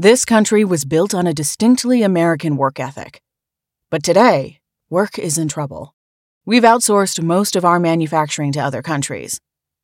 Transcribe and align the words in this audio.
This 0.00 0.24
country 0.24 0.64
was 0.64 0.84
built 0.84 1.12
on 1.12 1.26
a 1.26 1.34
distinctly 1.34 2.04
American 2.04 2.56
work 2.56 2.78
ethic. 2.78 3.20
But 3.90 4.04
today, 4.04 4.60
work 4.88 5.18
is 5.18 5.36
in 5.36 5.48
trouble. 5.48 5.96
We've 6.46 6.62
outsourced 6.62 7.20
most 7.20 7.56
of 7.56 7.64
our 7.64 7.80
manufacturing 7.80 8.52
to 8.52 8.60
other 8.60 8.80
countries. 8.80 9.40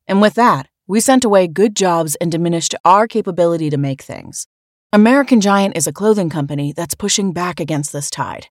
And 0.07 0.21
with 0.21 0.35
that, 0.35 0.69
we 0.87 1.01
sent 1.01 1.25
away 1.25 1.49
good 1.49 1.75
jobs 1.75 2.15
and 2.15 2.31
diminished 2.31 2.73
our 2.85 3.09
capability 3.09 3.69
to 3.69 3.75
make 3.75 4.01
things. 4.01 4.47
American 4.93 5.41
Giant 5.41 5.75
is 5.75 5.85
a 5.85 5.91
clothing 5.91 6.29
company 6.29 6.71
that's 6.71 6.95
pushing 6.95 7.33
back 7.33 7.59
against 7.59 7.91
this 7.91 8.09
tide. 8.09 8.47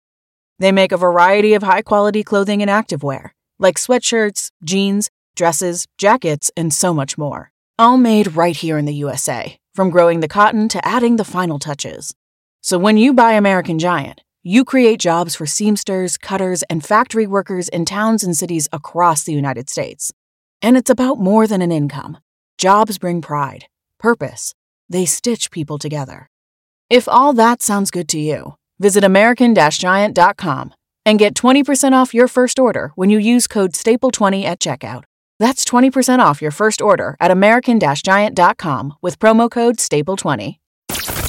They 0.59 0.71
make 0.71 0.93
a 0.93 0.99
variety 0.99 1.55
of 1.55 1.63
high 1.63 1.81
quality 1.81 2.23
clothing 2.23 2.61
and 2.61 2.71
activewear, 2.71 3.31
like 3.59 3.77
sweatshirts, 3.77 4.51
jeans, 4.63 5.09
dresses, 5.35 5.87
jackets, 5.97 6.51
and 6.59 6.75
so 6.75 6.93
much 6.93 7.17
more. 7.17 7.53
All 7.79 7.97
made 7.97 8.37
right 8.37 8.55
here 8.55 8.77
in 8.77 8.85
the 8.85 8.97
USA, 8.97 9.57
from 9.75 9.91
growing 9.91 10.21
the 10.21 10.29
cotton 10.29 10.69
to 10.69 10.87
adding 10.87 11.17
the 11.17 11.25
final 11.25 11.59
touches. 11.59 12.15
So 12.63 12.79
when 12.79 12.97
you 12.97 13.13
buy 13.13 13.33
American 13.33 13.79
Giant, 13.79 14.23
you 14.43 14.65
create 14.65 15.01
jobs 15.01 15.35
for 15.35 15.47
seamsters, 15.47 16.17
cutters, 16.17 16.63
and 16.65 16.85
factory 16.85 17.27
workers 17.27 17.69
in 17.69 17.85
towns 17.85 18.23
and 18.23 18.37
cities 18.37 18.69
across 18.73 19.25
the 19.25 19.33
United 19.33 19.69
States. 19.71 20.13
And 20.63 20.77
it's 20.77 20.91
about 20.91 21.19
more 21.19 21.47
than 21.47 21.63
an 21.63 21.73
income. 21.73 22.19
Jobs 22.59 22.99
bring 22.99 23.21
pride, 23.21 23.67
purpose. 23.99 24.55
They 24.89 25.07
stitch 25.07 25.51
people 25.51 25.79
together. 25.79 26.29
If 26.91 27.09
all 27.09 27.33
that 27.33 27.63
sounds 27.63 27.91
good 27.91 28.09
to 28.11 28.19
you, 28.19 28.55
visit 28.79 29.03
American-Giant.com 29.03 30.75
and 31.07 31.19
get 31.19 31.35
20% 31.35 31.93
off 31.93 32.15
your 32.15 32.29
first 32.29 32.59
order 32.59 32.93
when 32.95 33.11
you 33.11 33.19
use 33.19 33.47
code 33.47 33.73
STAPLE20 33.73 34.45
at 34.45 34.61
checkout. 34.61 35.05
That's 35.45 35.63
20% 35.67 36.21
off 36.21 36.41
your 36.41 36.51
first 36.51 36.81
order 36.81 37.19
at 37.21 37.31
American-Giant.com 37.31 38.95
with 39.03 39.19
promo 39.19 39.51
code 39.51 39.77
STAPLE20. 39.77 40.57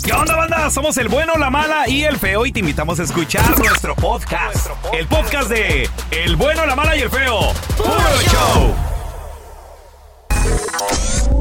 ¿Qué 0.05 0.13
onda, 0.13 0.37
banda? 0.37 0.69
Somos 0.69 0.97
el 0.99 1.09
bueno, 1.09 1.35
la 1.35 1.49
mala 1.49 1.89
y 1.89 2.03
el 2.03 2.17
feo 2.17 2.45
y 2.45 2.53
te 2.53 2.61
invitamos 2.61 2.97
a 3.01 3.03
escuchar 3.03 3.59
nuestro 3.59 3.93
podcast. 3.93 4.67
El 4.93 5.05
podcast 5.07 5.49
de 5.49 5.89
El 6.11 6.37
bueno, 6.37 6.65
la 6.65 6.77
mala 6.77 6.95
y 6.95 7.01
el 7.01 7.09
feo. 7.09 7.51
¡Puro 7.75 7.91
show! 8.31 8.73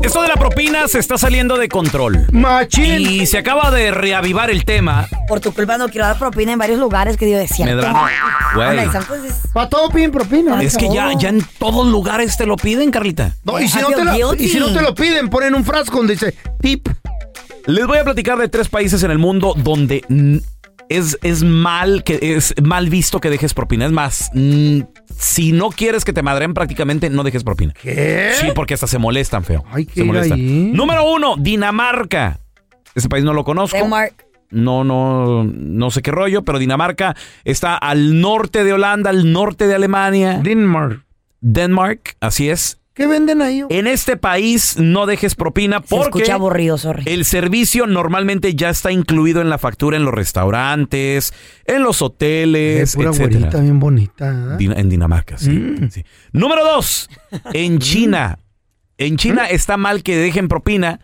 Esto 0.04 0.20
de 0.20 0.28
la 0.28 0.34
propina 0.34 0.86
se 0.86 0.98
está 0.98 1.16
saliendo 1.16 1.56
de 1.56 1.66
control. 1.68 2.26
Machín. 2.30 3.00
Y 3.00 3.24
se 3.24 3.38
acaba 3.38 3.70
de 3.70 3.90
reavivar 3.90 4.50
el 4.50 4.66
tema. 4.66 5.08
Por 5.26 5.40
tu 5.40 5.54
culpa 5.54 5.78
no 5.78 5.88
quiero 5.88 6.06
dar 6.06 6.18
propina 6.18 6.52
en 6.52 6.58
varios 6.58 6.78
lugares 6.78 7.16
que 7.16 7.30
yo 7.30 7.38
decía. 7.38 7.64
Medrano, 7.64 8.06
güey. 8.54 8.86
Para 9.54 9.68
todo 9.70 9.88
piden 9.88 10.10
propina. 10.10 10.62
Es 10.62 10.76
que 10.76 10.92
ya, 10.92 11.10
ya 11.18 11.30
en 11.30 11.42
todos 11.58 11.86
lugares 11.86 12.36
te 12.36 12.44
lo 12.44 12.56
piden, 12.56 12.90
Carlita. 12.90 13.34
No, 13.44 13.58
y, 13.58 13.66
si 13.66 13.78
no 13.78 13.88
te 13.88 14.04
lo, 14.04 14.34
y 14.34 14.48
si 14.48 14.58
no 14.58 14.74
te 14.74 14.82
lo 14.82 14.94
piden, 14.94 15.30
ponen 15.30 15.54
un 15.54 15.64
frasco 15.64 15.96
donde 15.96 16.12
dice 16.12 16.34
tip. 16.60 16.86
Les 17.64 17.86
voy 17.86 17.96
a 17.96 18.04
platicar 18.04 18.36
de 18.36 18.48
tres 18.50 18.68
países 18.68 19.02
en 19.04 19.10
el 19.10 19.18
mundo 19.18 19.54
donde 19.56 20.04
es, 20.88 21.18
es 21.22 21.42
mal 21.42 22.04
que 22.04 22.36
es 22.36 22.54
mal 22.62 22.88
visto 22.88 23.20
que 23.20 23.30
dejes 23.30 23.54
propina. 23.54 23.86
Es 23.86 23.92
más, 23.92 24.30
mm, 24.34 24.80
si 25.18 25.52
no 25.52 25.70
quieres 25.70 26.04
que 26.04 26.12
te 26.12 26.22
madren 26.22 26.54
prácticamente, 26.54 27.10
no 27.10 27.22
dejes 27.22 27.44
propina. 27.44 27.72
¿Qué? 27.80 28.32
Sí, 28.40 28.48
porque 28.54 28.74
hasta 28.74 28.86
se 28.86 28.98
molestan, 28.98 29.44
feo. 29.44 29.64
Hay 29.70 29.86
que 29.86 29.94
se 29.94 30.04
molestan. 30.04 30.38
ahí. 30.38 30.70
Número 30.74 31.10
uno, 31.10 31.36
Dinamarca. 31.38 32.40
Ese 32.94 33.08
país 33.08 33.24
no 33.24 33.32
lo 33.32 33.44
conozco. 33.44 33.76
Denmark. 33.76 34.26
No, 34.50 34.84
no, 34.84 35.42
no 35.44 35.90
sé 35.90 36.00
qué 36.00 36.12
rollo, 36.12 36.42
pero 36.42 36.60
Dinamarca 36.60 37.16
está 37.44 37.76
al 37.76 38.20
norte 38.20 38.62
de 38.62 38.72
Holanda, 38.72 39.10
al 39.10 39.32
norte 39.32 39.66
de 39.66 39.74
Alemania. 39.74 40.38
Denmark. 40.42 41.04
Denmark, 41.40 42.16
así 42.20 42.48
es. 42.48 42.78
¿Qué 42.94 43.08
venden 43.08 43.42
ahí? 43.42 43.62
En 43.70 43.88
este 43.88 44.16
país 44.16 44.76
no 44.78 45.06
dejes 45.06 45.34
propina 45.34 45.78
Se 45.80 45.88
porque 45.88 46.18
escucha 46.20 46.34
aburrido, 46.34 46.78
sorry. 46.78 47.02
el 47.06 47.24
servicio 47.24 47.88
normalmente 47.88 48.54
ya 48.54 48.70
está 48.70 48.92
incluido 48.92 49.40
en 49.40 49.50
la 49.50 49.58
factura 49.58 49.96
en 49.96 50.04
los 50.04 50.14
restaurantes, 50.14 51.34
en 51.66 51.82
los 51.82 52.02
hoteles, 52.02 52.94
pura 52.94 53.10
etcétera. 53.10 53.38
güerita, 53.38 53.60
bien 53.60 53.80
bonita. 53.80 54.28
¿eh? 54.30 54.56
Din- 54.58 54.78
En 54.78 54.88
Dinamarca, 54.88 55.36
sí, 55.38 55.50
Mm. 55.50 55.90
sí. 55.90 56.04
Número 56.32 56.64
dos, 56.64 57.08
en 57.52 57.78
China. 57.80 58.38
En 58.96 59.16
China 59.16 59.46
está 59.48 59.76
mal 59.76 60.04
que 60.04 60.16
dejen 60.16 60.46
propina, 60.46 61.00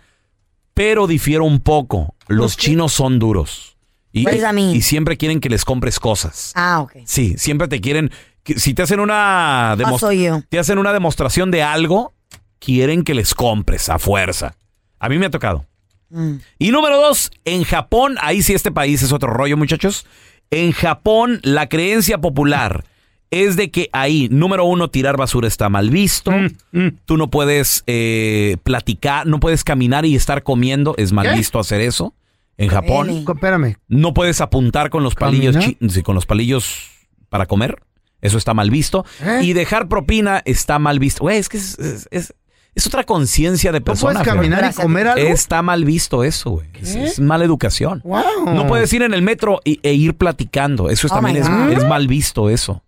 pero 0.74 1.08
difiere 1.08 1.40
un 1.40 1.58
poco. 1.58 2.14
Los 2.28 2.56
chinos 2.56 2.92
son 2.92 3.18
duros. 3.18 3.76
Y, 4.12 4.24
What 4.24 4.32
does 4.32 4.42
that 4.42 4.52
mean? 4.52 4.74
y 4.76 4.82
siempre 4.82 5.16
quieren 5.16 5.40
que 5.40 5.48
les 5.48 5.64
compres 5.64 5.98
cosas. 5.98 6.52
Ah, 6.54 6.80
ok. 6.82 6.98
Sí, 7.04 7.34
siempre 7.36 7.66
te 7.68 7.80
quieren. 7.80 8.10
Que- 8.42 8.58
Si 8.58 8.74
te 8.74 8.82
hacen 8.82 9.00
una 9.00 9.74
demos- 9.76 10.00
Paso 10.00 10.12
yo. 10.12 10.42
te 10.48 10.58
hacen 10.58 10.78
una 10.78 10.92
demostración 10.92 11.50
de 11.50 11.62
algo, 11.62 12.12
quieren 12.58 13.04
que 13.04 13.14
les 13.14 13.34
compres 13.34 13.88
a 13.88 13.98
fuerza. 13.98 14.54
A 14.98 15.08
mí 15.08 15.18
me 15.18 15.26
ha 15.26 15.30
tocado. 15.30 15.64
Mm. 16.10 16.34
Y 16.58 16.70
número 16.72 17.00
dos, 17.00 17.30
en 17.44 17.64
Japón, 17.64 18.16
ahí 18.20 18.42
sí 18.42 18.52
este 18.52 18.70
país 18.72 19.02
es 19.02 19.12
otro 19.12 19.32
rollo, 19.32 19.56
muchachos. 19.56 20.06
En 20.50 20.72
Japón, 20.72 21.40
la 21.44 21.68
creencia 21.68 22.18
popular 22.18 22.84
es 23.30 23.54
de 23.54 23.70
que 23.70 23.88
ahí, 23.92 24.28
número 24.32 24.64
uno, 24.64 24.90
tirar 24.90 25.16
basura 25.16 25.46
está 25.46 25.68
mal 25.68 25.88
visto. 25.90 26.32
Mm, 26.72 26.88
Tú 27.04 27.16
no 27.16 27.30
puedes 27.30 27.84
eh, 27.86 28.56
platicar, 28.64 29.26
no 29.28 29.38
puedes 29.38 29.62
caminar 29.62 30.04
y 30.04 30.16
estar 30.16 30.42
comiendo, 30.42 30.94
es 30.98 31.12
mal 31.12 31.28
¿Qué? 31.30 31.36
visto 31.36 31.60
hacer 31.60 31.80
eso. 31.80 32.12
En 32.58 32.68
Japón, 32.68 33.08
Espérame. 33.26 33.76
no 33.88 34.12
puedes 34.12 34.40
apuntar 34.42 34.90
con 34.90 35.02
los 35.04 35.14
palillos, 35.14 35.56
con 36.04 36.14
los 36.16 36.26
palillos 36.26 36.90
para 37.30 37.46
comer. 37.46 37.80
Eso 38.20 38.38
está 38.38 38.54
mal 38.54 38.70
visto. 38.70 39.04
¿Eh? 39.22 39.40
Y 39.42 39.52
dejar 39.52 39.88
propina 39.88 40.42
está 40.44 40.78
mal 40.78 40.98
visto. 40.98 41.22
Güey, 41.24 41.38
es 41.38 41.48
que 41.48 41.56
es, 41.56 41.78
es- 41.78 42.08
es- 42.10 42.34
es 42.72 42.86
otra 42.86 43.02
conciencia 43.02 43.72
de 43.72 43.80
¿No 43.80 43.84
persona. 43.84 44.12
puedes 44.12 44.24
feo. 44.24 44.34
caminar 44.36 44.70
y 44.70 44.74
comer 44.74 45.08
algo? 45.08 45.26
Está 45.28 45.60
mal 45.60 45.84
visto 45.84 46.22
eso, 46.22 46.50
güey. 46.50 46.68
Es, 46.80 47.18
mala 47.18 47.44
educación. 47.44 48.00
Wow. 48.04 48.22
No 48.54 48.66
puedes 48.68 48.92
ir 48.92 49.02
en 49.02 49.12
el 49.12 49.22
metro 49.22 49.60
y- 49.64 49.80
e 49.82 49.92
ir 49.94 50.14
platicando. 50.14 50.88
Eso 50.88 51.08
es 51.08 51.12
Oh 51.12 51.16
también 51.16 51.36
es, 51.38 51.84
mal 51.84 52.06
visto 52.06 52.48
eso. 52.48 52.84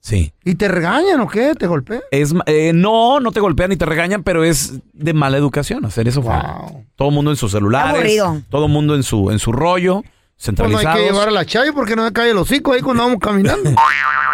Sí. 0.00 0.32
¿Y 0.44 0.54
te 0.54 0.68
regañan 0.68 1.20
o 1.20 1.28
qué? 1.28 1.54
¿Te 1.54 1.66
golpean? 1.66 2.00
Es, 2.10 2.32
ma- 2.32 2.44
eh, 2.46 2.72
no, 2.74 3.20
no 3.20 3.30
te 3.32 3.40
golpean 3.40 3.68
ni 3.68 3.76
te 3.76 3.84
regañan, 3.84 4.22
pero 4.22 4.44
es 4.44 4.78
de 4.94 5.12
mala 5.12 5.36
educación 5.36 5.84
hacer 5.84 6.08
eso. 6.08 6.22
Wow. 6.22 6.86
Todo 6.96 7.08
el 7.08 7.14
mundo 7.14 7.30
en 7.30 7.36
sus 7.36 7.52
celulares. 7.52 8.22
Todo 8.48 8.64
el 8.66 8.72
mundo 8.72 8.94
en 8.94 9.02
su, 9.02 9.30
en 9.30 9.38
su 9.40 9.52
rollo. 9.52 10.04
Pues 10.38 10.56
no 10.56 10.62
hay 10.62 10.84
Centralizados. 10.84 10.98
que 10.98 11.04
llevar 11.04 11.28
a 11.28 11.30
la 11.32 11.44
Chayo 11.44 11.74
porque 11.74 11.96
no 11.96 12.04
me 12.04 12.12
cae 12.12 12.30
el 12.30 12.38
hocico 12.38 12.72
ahí 12.72 12.80
cuando 12.80 13.02
vamos 13.02 13.18
caminando. 13.20 13.72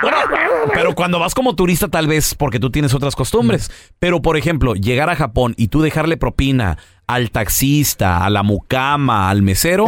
Bueno, 0.02 0.16
pero 0.74 0.94
cuando 0.94 1.18
vas 1.18 1.34
como 1.34 1.56
turista 1.56 1.88
tal 1.88 2.06
vez 2.06 2.34
porque 2.34 2.60
tú 2.60 2.70
tienes 2.70 2.92
otras 2.92 3.16
costumbres. 3.16 3.70
Pero 3.98 4.20
por 4.20 4.36
ejemplo, 4.36 4.74
llegar 4.74 5.08
a 5.08 5.16
Japón 5.16 5.54
y 5.56 5.68
tú 5.68 5.80
dejarle 5.80 6.18
propina 6.18 6.76
al 7.06 7.30
taxista, 7.30 8.22
a 8.22 8.28
la 8.28 8.42
mucama, 8.42 9.30
al 9.30 9.40
mesero, 9.40 9.86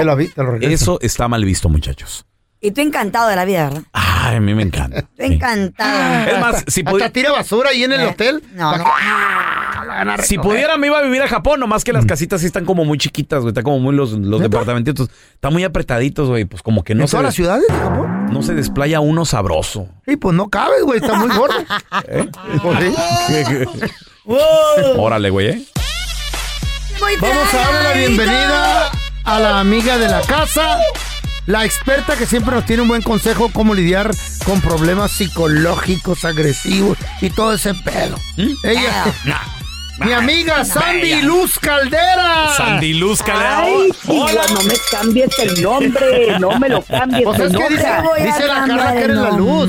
eso 0.62 0.98
está 1.02 1.28
mal 1.28 1.44
visto, 1.44 1.68
muchachos. 1.68 2.24
Y 2.60 2.70
tú 2.70 2.80
encantado 2.80 3.28
de 3.28 3.36
la 3.36 3.44
vida, 3.44 3.64
¿verdad? 3.64 3.82
Ay, 3.92 4.36
a 4.36 4.40
mí 4.40 4.54
me 4.54 4.62
encanta. 4.62 5.02
Tú 5.02 5.08
Sí. 5.18 5.24
encantado. 5.34 6.30
Es 6.30 6.40
más, 6.40 6.64
si, 6.66 6.82
pudi- 6.82 6.96
Hasta 7.02 7.10
tira 7.10 7.30
basura 7.32 7.70
ahí 7.70 7.84
en 7.84 7.92
el 7.92 8.00
Eh, 8.00 8.06
hotel. 8.06 8.42
no, 8.54 8.70
¡Ah! 8.74 10.16
si 10.22 10.36
pudiera 10.38 10.76
me 10.76 10.88
iba 10.88 10.98
a 10.98 11.02
vivir 11.02 11.22
a 11.22 11.28
Japón, 11.28 11.60
nomás 11.60 11.84
que 11.84 11.92
las 11.92 12.04
Mm. 12.04 12.08
casitas 12.08 12.40
sí 12.40 12.46
están 12.46 12.64
como 12.64 12.84
muy 12.84 12.98
chiquitas, 12.98 13.40
güey, 13.40 13.50
están 13.50 13.64
como 13.64 13.78
muy 13.78 13.94
los, 13.94 14.12
los 14.12 14.40
departamentitos, 14.40 15.08
están 15.34 15.52
muy 15.52 15.64
apretaditos, 15.64 16.28
güey, 16.28 16.44
pues 16.44 16.62
como 16.62 16.82
que 16.82 16.94
no 16.94 17.02
¿En 17.02 17.08
se, 17.08 17.12
todas 17.12 17.24
las 17.24 17.30
des- 17.32 17.36
ciudades 17.36 17.64
de 17.68 17.74
Japón? 17.74 18.26
no 18.32 18.42
se 18.42 18.54
desplaya 18.54 19.00
uno 19.00 19.24
sabroso. 19.24 19.88
Sí, 20.06 20.16
pues 20.16 20.34
no 20.34 20.48
cabes, 20.48 20.82
güey. 20.82 20.98
Está 20.98 21.14
muy 21.14 21.28
gordo. 21.36 21.54
¿Eh? 22.08 22.28
Órale, 24.96 25.30
güey, 25.30 25.46
¿eh? 25.48 25.62
Vamos 27.20 27.54
a 27.54 27.56
darle 27.58 27.82
la 27.82 27.92
bienvenida 27.92 28.90
a 29.24 29.38
la 29.40 29.60
amiga 29.60 29.98
de 29.98 30.08
la 30.08 30.20
casa, 30.22 30.78
la 31.46 31.64
experta 31.64 32.16
que 32.16 32.26
siempre 32.26 32.54
nos 32.54 32.64
tiene 32.66 32.82
un 32.82 32.88
buen 32.88 33.02
consejo 33.02 33.50
cómo 33.52 33.74
lidiar 33.74 34.10
con 34.44 34.60
problemas 34.60 35.12
psicológicos, 35.12 36.24
agresivos 36.24 36.98
y 37.20 37.30
todo 37.30 37.54
ese 37.54 37.74
pedo. 37.74 38.16
¿Mm? 38.36 38.52
Ella, 38.64 39.04
Mi 39.98 40.12
amiga 40.12 40.62
Sandy 40.64 41.22
Luz 41.22 41.58
Caldera. 41.58 42.52
Sandy 42.54 42.92
Luz 42.94 43.22
Calera. 43.22 43.60
Ay, 43.62 43.88
Hola. 44.08 44.42
no 44.52 44.62
me 44.64 44.74
cambies 44.90 45.38
el 45.38 45.62
nombre, 45.62 46.38
no 46.38 46.58
me 46.58 46.68
lo 46.68 46.82
cambies 46.82 47.22
Pues 47.24 47.40
el 47.40 47.46
es 47.46 47.56
que 47.56 47.68
dice- 47.70 47.86
Dice 48.24 48.46
la 48.46 48.54
Carla 48.66 48.92
que 48.92 49.04
eres 49.04 49.16
la 49.16 49.30
luz. 49.30 49.68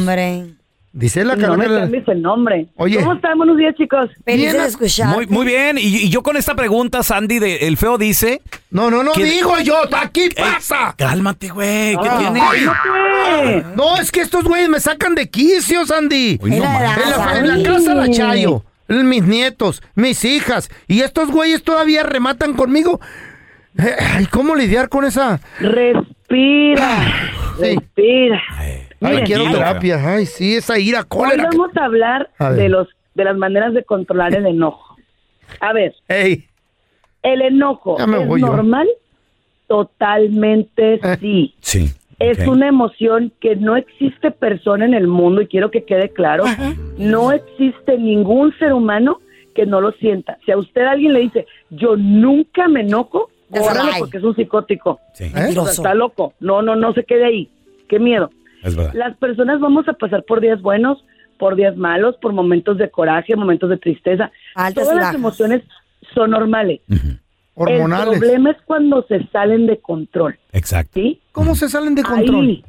Dice 0.97 1.23
la 1.23 1.35
No 1.35 1.55
me 1.55 1.65
cambies 1.67 2.07
el 2.07 2.23
nombre. 2.23 2.65
Oye. 2.75 2.97
¿Cómo 2.97 3.13
están? 3.13 3.37
Buenos 3.37 3.55
días, 3.55 3.75
chicos. 3.75 4.09
Feliz 4.25 4.51
de 4.51 4.65
escuchar. 4.65 5.09
Muy, 5.15 5.27
muy 5.27 5.45
bien. 5.45 5.77
Y, 5.77 5.81
y 5.97 6.09
yo 6.09 6.23
con 6.23 6.37
esta 6.37 6.55
pregunta, 6.55 7.03
Sandy, 7.03 7.37
de 7.37 7.67
El 7.67 7.77
Feo 7.77 7.99
dice... 7.99 8.41
No, 8.71 8.89
no, 8.89 9.03
no 9.03 9.11
¿Qué- 9.11 9.23
digo 9.25 9.59
yo. 9.59 9.75
Aquí 9.95 10.29
pasa. 10.35 10.95
cálmate, 10.97 11.49
güey. 11.49 11.95
¿Qué 11.97 12.09
Ah. 12.09 12.17
tiene? 12.17 12.41
¿Qué? 12.51 13.63
No, 13.75 13.97
es 13.97 14.11
que 14.11 14.21
estos 14.21 14.43
güeyes 14.43 14.69
me 14.69 14.79
sacan 14.79 15.13
de 15.13 15.29
quicio, 15.29 15.85
Sandy. 15.85 16.39
No 16.41 16.47
Era. 16.55 16.95
En 16.95 17.09
la, 17.11 17.29
Ay. 17.29 17.37
en 17.39 17.63
la 17.63 17.69
casa 17.71 17.93
la 17.93 18.09
Chayo, 18.09 18.63
mis 18.87 19.23
nietos, 19.23 19.83
mis 19.93 20.25
hijas, 20.25 20.71
y 20.87 21.01
estos 21.01 21.29
güeyes 21.29 21.61
todavía 21.63 22.01
rematan 22.01 22.53
conmigo. 22.55 22.99
Eh, 23.77 23.95
Ay, 24.15 24.25
¿cómo 24.25 24.55
lidiar 24.55 24.89
con 24.89 25.05
esa? 25.05 25.39
Respira, 25.59 26.97
Sí. 27.61 27.75
respira. 27.75 28.41
Ay, 29.01 29.11
Miren, 29.11 29.25
quiero 29.25 29.43
terapia. 29.51 30.13
Ay, 30.15 30.25
sí, 30.25 30.55
esa 30.55 30.79
ira, 30.79 31.05
Hoy 31.09 31.29
vamos 31.37 31.69
a 31.77 31.85
hablar 31.85 32.29
A 32.39 32.51
de 32.51 32.69
los 32.69 32.87
de 33.13 33.23
las 33.23 33.37
maneras 33.37 33.73
de 33.73 33.83
controlar 33.83 34.33
el 34.35 34.45
enojo. 34.45 34.95
A 35.59 35.73
ver, 35.73 35.93
Ey, 36.07 36.45
el 37.23 37.41
enojo 37.41 37.97
es 37.99 38.05
yo. 38.05 38.47
normal, 38.47 38.87
totalmente 39.67 40.95
Eh. 40.95 41.17
sí. 41.19 41.55
Sí. 41.61 41.89
Es 42.19 42.47
una 42.47 42.67
emoción 42.67 43.31
que 43.39 43.55
no 43.55 43.75
existe 43.75 44.31
persona 44.31 44.85
en 44.85 44.95
el 44.95 45.05
mundo 45.07 45.41
y 45.41 45.47
quiero 45.47 45.69
que 45.69 45.83
quede 45.83 46.09
claro, 46.09 46.45
no 46.97 47.31
existe 47.31 47.95
ningún 47.99 48.57
ser 48.57 48.73
humano 48.73 49.19
que 49.53 49.67
no 49.67 49.81
lo 49.81 49.91
sienta. 49.93 50.39
Si 50.43 50.51
a 50.51 50.57
usted 50.57 50.81
alguien 50.81 51.13
le 51.13 51.19
dice, 51.19 51.45
yo 51.69 51.95
nunca 51.95 52.67
me 52.67 52.81
enojo, 52.81 53.29
lie. 53.51 53.99
porque 53.99 54.17
es 54.17 54.23
un 54.23 54.35
psicótico. 54.35 54.99
Sí, 55.13 55.25
O 55.25 55.27
sea, 55.29 55.41
Mentiroso. 55.41 55.69
está 55.69 55.93
loco. 55.93 56.33
No, 56.39 56.63
no, 56.63 56.75
no 56.75 56.91
se 56.93 57.03
quede 57.03 57.23
ahí. 57.25 57.49
Qué 57.87 57.99
miedo. 57.99 58.31
Es 58.63 58.75
verdad. 58.75 58.93
Las 58.93 59.17
personas 59.17 59.59
vamos 59.59 59.87
a 59.87 59.93
pasar 59.93 60.23
por 60.23 60.41
días 60.41 60.61
buenos, 60.61 61.03
por 61.37 61.55
días 61.55 61.75
malos, 61.77 62.15
por 62.17 62.33
momentos 62.33 62.77
de 62.77 62.89
coraje, 62.89 63.35
momentos 63.35 63.69
de 63.69 63.77
tristeza. 63.77 64.31
Altas 64.55 64.83
y 64.83 64.87
Todas 64.87 65.03
las 65.03 65.15
emociones 65.15 65.63
son 66.13 66.31
normales. 66.31 66.81
El 66.89 67.19
hormonales. 67.55 68.19
problema 68.19 68.51
es 68.51 68.57
cuando 68.65 69.03
se 69.07 69.25
salen 69.27 69.65
de 69.67 69.79
control, 69.79 70.37
Exacto. 70.53 70.91
¿sí? 70.99 71.21
¿Cómo 71.31 71.55
se 71.55 71.69
salen 71.69 71.95
de 71.95 72.03
control? 72.03 72.45
Ahí. 72.45 72.65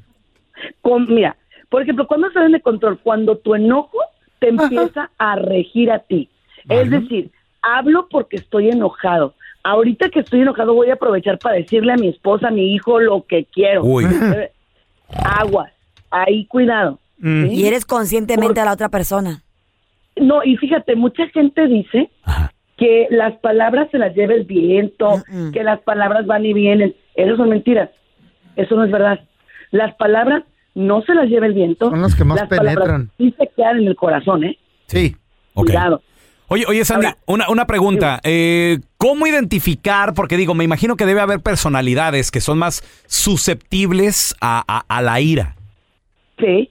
Con- 0.81 1.07
mira, 1.13 1.37
por 1.69 1.83
ejemplo, 1.83 2.07
cuando 2.07 2.31
salen 2.33 2.53
de 2.53 2.61
control, 2.61 2.99
cuando 3.03 3.37
tu 3.37 3.55
enojo 3.55 3.99
te 4.39 4.49
empieza 4.49 5.11
a 5.19 5.37
regir 5.37 5.91
a 5.91 5.99
ti. 6.01 6.29
Es 6.69 6.91
decir, 6.91 7.31
hablo 7.63 8.09
porque 8.11 8.37
estoy 8.37 8.69
enojado. 8.71 9.35
Ahorita 9.63 10.09
que 10.09 10.21
estoy 10.21 10.41
enojado 10.43 10.73
voy 10.75 10.89
a 10.91 10.95
aprovechar 10.95 11.39
para 11.39 11.57
decirle 11.57 11.93
a 11.93 11.97
mi 11.97 12.09
esposa, 12.09 12.49
a 12.49 12.51
mi 12.51 12.73
hijo, 12.75 12.99
lo 13.01 13.25
que 13.27 13.45
quiero. 13.45 13.85
Uy. 13.85 14.07
Aguas, 15.13 15.73
ahí 16.11 16.47
cuidado. 16.47 16.99
Mm. 17.19 17.47
¿sí? 17.49 17.55
Y 17.55 17.67
eres 17.67 17.85
conscientemente 17.85 18.55
Por- 18.55 18.63
a 18.63 18.65
la 18.67 18.73
otra 18.73 18.89
persona. 18.89 19.43
No, 20.17 20.43
y 20.45 20.57
fíjate, 20.57 20.97
mucha 20.97 21.29
gente 21.29 21.67
dice 21.69 22.11
Ajá. 22.25 22.53
que 22.77 23.07
las 23.11 23.37
palabras 23.39 23.89
se 23.91 23.99
las 23.99 24.15
lleva 24.15 24.35
el 24.35 24.45
viento, 24.45 25.23
que 25.53 25.63
las 25.63 25.81
palabras 25.81 26.27
van 26.27 26.45
y 26.45 26.53
vienen. 26.53 26.95
Eso 27.15 27.37
son 27.37 27.51
mentiras. 27.51 27.91
Eso 28.57 28.75
no 28.77 28.85
es 28.85 28.91
verdad. 28.91 29.21
Las 29.71 29.95
palabras 29.97 30.43
no 30.75 31.03
se 31.03 31.15
las 31.15 31.29
lleva 31.29 31.47
el 31.47 31.55
viento. 31.55 31.91
Son 31.91 32.03
las 32.03 32.15
que 32.17 32.25
más 32.25 32.43
penetran. 32.49 33.11
sí 33.19 33.33
se 33.39 33.49
quedan 33.57 33.79
en 33.79 33.87
el 33.89 33.97
corazón, 33.97 34.45
¿eh? 34.45 34.59
Sí. 34.87 35.15
Cuidado. 35.55 36.03
Oye, 36.49 36.65
oye, 36.67 36.85
Sandy, 36.85 37.07
Ahora- 37.07 37.19
una, 37.27 37.49
una 37.51 37.67
pregunta. 37.67 38.21
Eh, 38.25 38.79
¿Cómo 38.97 39.27
identificar? 39.27 40.15
Porque 40.15 40.37
digo, 40.37 40.55
me 40.55 40.65
imagino 40.65 40.97
que 40.97 41.05
debe 41.07 41.21
haber 41.21 41.41
personalidades 41.41 42.31
que 42.31 42.41
son 42.41 42.59
más 42.59 42.83
susceptibles 43.07 44.35
a, 44.41 44.65
a- 44.67 44.85
a 44.89 45.03
la 45.03 45.21
ira. 45.21 45.55
Sí, 46.39 46.71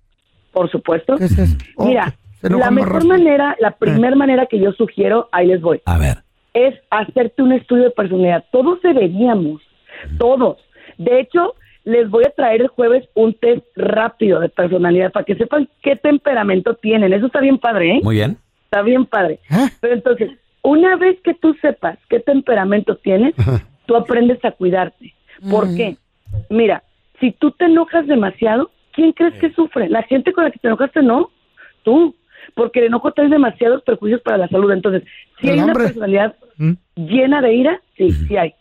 por 0.52 0.70
supuesto. 0.72 1.18
¿Qué 1.18 1.26
es 1.26 1.38
eso? 1.38 1.58
Oh, 1.76 1.86
Mira, 1.88 2.14
la 2.42 2.72
mejor. 2.72 3.04
Eh. 3.04 3.08
manera, 3.08 3.56
la 3.60 3.72
primera 3.72 4.16
manera 4.16 4.46
que 4.46 4.60
yo 4.60 4.72
sugiero, 4.74 5.30
ahí 5.32 5.48
les 5.48 5.62
voy. 5.62 5.82
A 5.86 5.98
ver. 5.98 6.18
es 6.54 6.76
hacerte 6.90 7.42
un 7.44 7.52
estudio 7.54 7.84
de 7.84 7.92
personalidad. 7.92 8.46
Todos 8.52 8.82
deberíamos, 8.82 9.62
todos. 10.18 10.58
De 10.98 11.20
hecho, 11.20 11.54
les 11.84 12.10
voy 12.10 12.24
a 12.26 12.32
traer 12.32 12.62
el 12.62 12.68
jueves 12.68 13.08
un 13.14 13.34
test 13.34 13.64
rápido 13.76 14.40
de 14.40 14.50
personalidad 14.50 15.12
para 15.12 15.26
que 15.26 15.36
sepan 15.36 15.70
qué 15.82 15.96
temperamento 15.96 16.76
tienen. 16.76 17.14
Eso 17.14 17.28
está 17.28 17.40
bien 17.40 17.60
padre, 17.60 17.98
¿eh? 17.98 18.02
Muy 18.04 18.16
bien. 18.16 18.38
Está 18.66 18.82
bien 18.82 19.06
padre. 19.06 19.40
¿Eh? 19.50 19.70
Pero 19.80 19.94
entonces, 19.94 20.32
una 20.64 20.96
vez 20.98 21.18
que 21.24 21.34
tú 21.34 21.54
sepas 21.62 21.98
qué 22.10 22.20
temperamento 22.20 22.98
tienes, 22.98 23.36
tú 23.86 23.96
aprendes 23.96 24.44
a 24.44 24.52
cuidarte. 24.52 25.14
¿Por 25.50 25.74
qué? 25.76 25.96
Mira, 26.50 26.84
si 27.20 27.32
tú 27.32 27.52
te 27.52 27.66
enojas 27.66 28.06
demasiado, 28.08 28.72
¿quién 28.98 29.12
crees 29.14 29.36
que 29.40 29.54
sufre? 29.54 29.88
La 29.90 30.02
gente 30.04 30.34
con 30.34 30.44
la 30.44 30.52
que 30.52 30.58
te 30.60 30.68
enojaste, 30.68 31.02
no. 31.04 31.30
Tú. 31.84 32.14
Porque 32.56 32.80
el 32.80 32.86
enojo 32.88 33.12
trae 33.14 33.30
demasiados 33.30 33.84
perjuicios 33.84 34.22
para 34.22 34.38
la 34.40 34.48
salud. 34.48 34.72
Entonces, 34.72 35.04
si 35.40 35.50
hay 35.50 35.60
una 35.60 35.74
personalidad 35.74 36.36
¿Mm? 36.58 36.72
llena 36.96 37.42
de 37.42 37.54
ira, 37.54 37.82
sí, 37.96 38.12
sí 38.12 38.36
hay. 38.36 38.54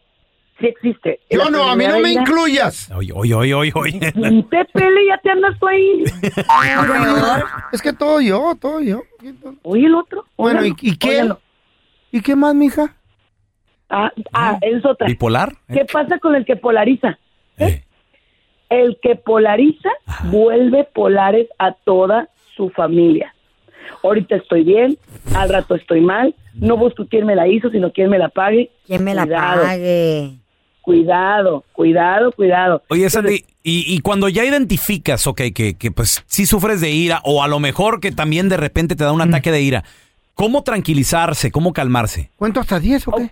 Sí 0.61 0.67
existe. 0.67 1.21
Yo 1.31 1.39
La 1.45 1.51
no, 1.51 1.65
a 1.71 1.77
mí 1.77 1.85
no 1.87 2.01
me 2.01 2.11
ira- 2.13 2.21
incluyas. 2.23 2.91
Oye, 2.93 3.13
oye, 3.15 3.35
oye, 3.35 3.55
oye, 3.55 3.73
oye. 3.75 3.99
Te 4.51 4.65
pele, 4.67 5.07
ya 5.09 5.19
te 5.19 5.31
andas 5.31 5.59
tú 5.59 5.67
ahí. 5.67 6.05
Es 7.73 7.83
que 7.83 7.93
todo 7.93 8.21
yo, 8.21 8.55
todo 8.61 8.81
yo. 8.81 9.03
Oye, 9.63 9.87
el 9.87 9.95
otro. 9.95 10.25
Bueno, 10.37 10.65
¿y, 10.65 10.75
y 10.81 10.97
qué? 10.97 11.29
¿Y 12.13 12.21
qué 12.23 12.37
más, 12.37 12.55
mija? 12.55 12.95
Ah, 13.89 14.11
ah, 14.33 14.59
es 14.63 14.85
otra. 14.85 15.07
¿Bipolar? 15.07 15.53
¿Qué 15.73 15.85
pasa 15.91 16.19
con 16.19 16.35
el 16.35 16.45
que 16.45 16.57
polariza? 16.57 17.19
Eh, 17.59 17.85
El 18.69 18.99
que 19.01 19.15
polariza 19.17 19.91
vuelve 20.25 20.85
polares 20.85 21.49
a 21.59 21.73
toda 21.73 22.29
su 22.57 22.71
familia. 22.71 23.35
Ahorita 24.03 24.37
estoy 24.37 24.65
bien, 24.65 24.97
al 25.35 25.49
rato 25.49 25.75
estoy 25.75 26.01
mal, 26.01 26.35
no 26.55 26.77
busco 26.77 27.07
quién 27.07 27.27
me 27.27 27.35
la 27.37 27.49
hizo, 27.49 27.71
sino 27.71 27.93
quién 27.93 28.11
me 28.11 28.19
la 28.19 28.29
pague. 28.29 28.71
¿Quién 28.87 29.05
me 29.05 29.15
la 29.15 29.25
Cuidado, 29.25 29.63
pague? 29.63 30.31
Cuidado, 30.83 31.65
cuidado, 31.73 32.33
cuidado. 32.33 32.83
Oye, 32.89 33.11
Sandy, 33.11 33.45
y, 33.65 33.85
y 33.93 34.01
cuando 34.01 34.29
ya 34.29 34.45
identificas, 34.45 35.27
ok, 35.27 35.43
que, 35.55 35.75
que 35.77 35.91
pues 35.91 36.23
sí 36.27 36.47
sufres 36.47 36.81
de 36.81 36.91
ira, 36.91 37.21
o 37.25 37.43
a 37.43 37.49
lo 37.49 37.59
mejor 37.59 37.99
que 38.01 38.13
también 38.13 38.49
de 38.49 38.57
repente 38.57 38.95
te 38.95 39.03
da 39.03 39.13
un 39.13 39.21
ataque 39.21 39.51
de 39.51 39.61
ira, 39.63 39.83
¿cómo 40.35 40.63
tranquilizarse? 40.63 41.51
¿Cómo 41.51 41.73
calmarse? 41.73 42.31
¿Cuento 42.37 42.61
hasta 42.61 42.79
10 42.79 43.09
o 43.09 43.13
qué? 43.13 43.31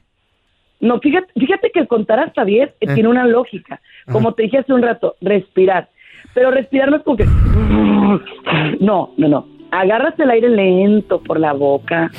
No, 0.80 0.98
fíjate, 0.98 1.32
fíjate 1.38 1.70
que 1.72 1.80
el 1.80 1.86
contar 1.88 2.18
hasta 2.18 2.44
10 2.44 2.68
eh, 2.68 2.74
Eh. 2.80 2.94
tiene 2.94 3.08
una 3.08 3.26
lógica. 3.26 3.80
Como 4.10 4.34
te 4.34 4.42
dije 4.42 4.58
hace 4.58 4.72
un 4.72 4.82
rato, 4.82 5.14
respirar. 5.20 5.88
Pero 6.34 6.50
respirar 6.50 6.90
no 6.90 6.96
es 6.96 7.02
como 7.02 7.16
que... 7.16 7.24
No, 8.80 9.10
no, 9.16 9.28
no. 9.28 9.46
Agarras 9.70 10.18
el 10.18 10.30
aire 10.30 10.48
lento 10.48 11.20
por 11.22 11.38
la 11.40 11.52
boca. 11.52 12.10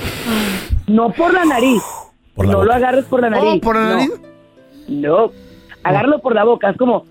No 0.87 1.11
por 1.11 1.33
la 1.33 1.45
nariz. 1.45 1.81
Por 2.35 2.45
la 2.45 2.51
no 2.53 2.57
boca. 2.59 2.67
lo 2.67 2.73
agarres 2.73 3.05
por 3.05 3.21
la 3.21 3.29
nariz. 3.29 3.53
Oh, 3.55 3.61
por 3.61 3.75
la 3.75 3.81
no. 3.83 3.89
nariz. 3.95 4.11
No. 4.89 5.31
Agárralo 5.83 6.19
por 6.19 6.35
la 6.35 6.43
boca. 6.43 6.69
Es 6.71 6.77
como... 6.77 7.05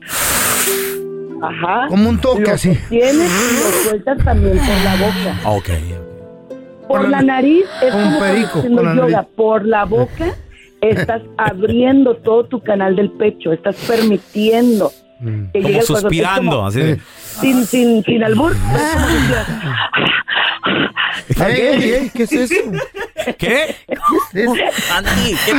Ajá. 1.42 1.86
Como 1.88 2.08
un 2.08 2.18
toque 2.20 2.42
Lo 2.42 2.52
así. 2.52 2.72
Tienes 2.88 3.16
y 3.16 3.54
lo 3.54 3.70
sueltas 3.90 4.24
también 4.24 4.56
por 4.58 4.66
la 4.84 4.96
boca. 4.96 5.40
Ah, 5.44 5.50
Ok. 5.52 5.68
Por 6.88 7.02
la 7.04 7.08
la- 7.08 7.22
nariz 7.22 7.64
es 7.82 7.92
como 7.92 8.18
perico, 8.18 8.58
haciendo 8.58 8.82
con 8.82 8.86
la 8.86 8.94
yoga. 8.94 9.16
nariz. 9.16 9.28
Por 9.36 9.64
la 9.66 9.84
boca 9.84 10.34
estás 10.82 11.22
abriendo 11.38 12.16
todo 12.16 12.44
tu 12.44 12.60
canal 12.60 12.94
del 12.96 13.10
pecho. 13.12 13.52
Estás 13.52 13.76
permitiendo. 13.88 14.90
Que 15.52 15.62
Como 15.62 15.82
suspirando, 15.82 16.50
como- 16.56 16.66
así 16.68 16.80
de- 16.80 17.00
sin, 17.40 17.64
sin, 17.66 18.04
sin 18.04 18.22
albur. 18.24 18.54
Ey, 21.46 21.60
ey, 21.92 22.10
¿qué 22.14 22.22
es 22.24 22.32
eso? 22.32 22.54
¿Qué? 23.38 23.76
Es- 23.88 24.84
Sandy, 24.84 25.36
¿qué 25.44 25.54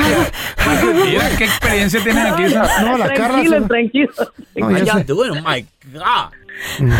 Mira, 1.05 1.29
¿Qué 1.37 1.43
experiencia 1.45 2.03
tienen 2.03 2.27
aquí? 2.27 2.43
No, 2.83 2.97
la 2.97 3.13
Carla. 3.13 3.43
Tranquilo, 3.43 3.67
tranquilo. 3.67 4.11
No, 4.55 4.77
ya 4.77 4.99
doing? 5.03 5.31
Oh 5.31 5.49
my 5.49 5.65
God. 5.93 6.33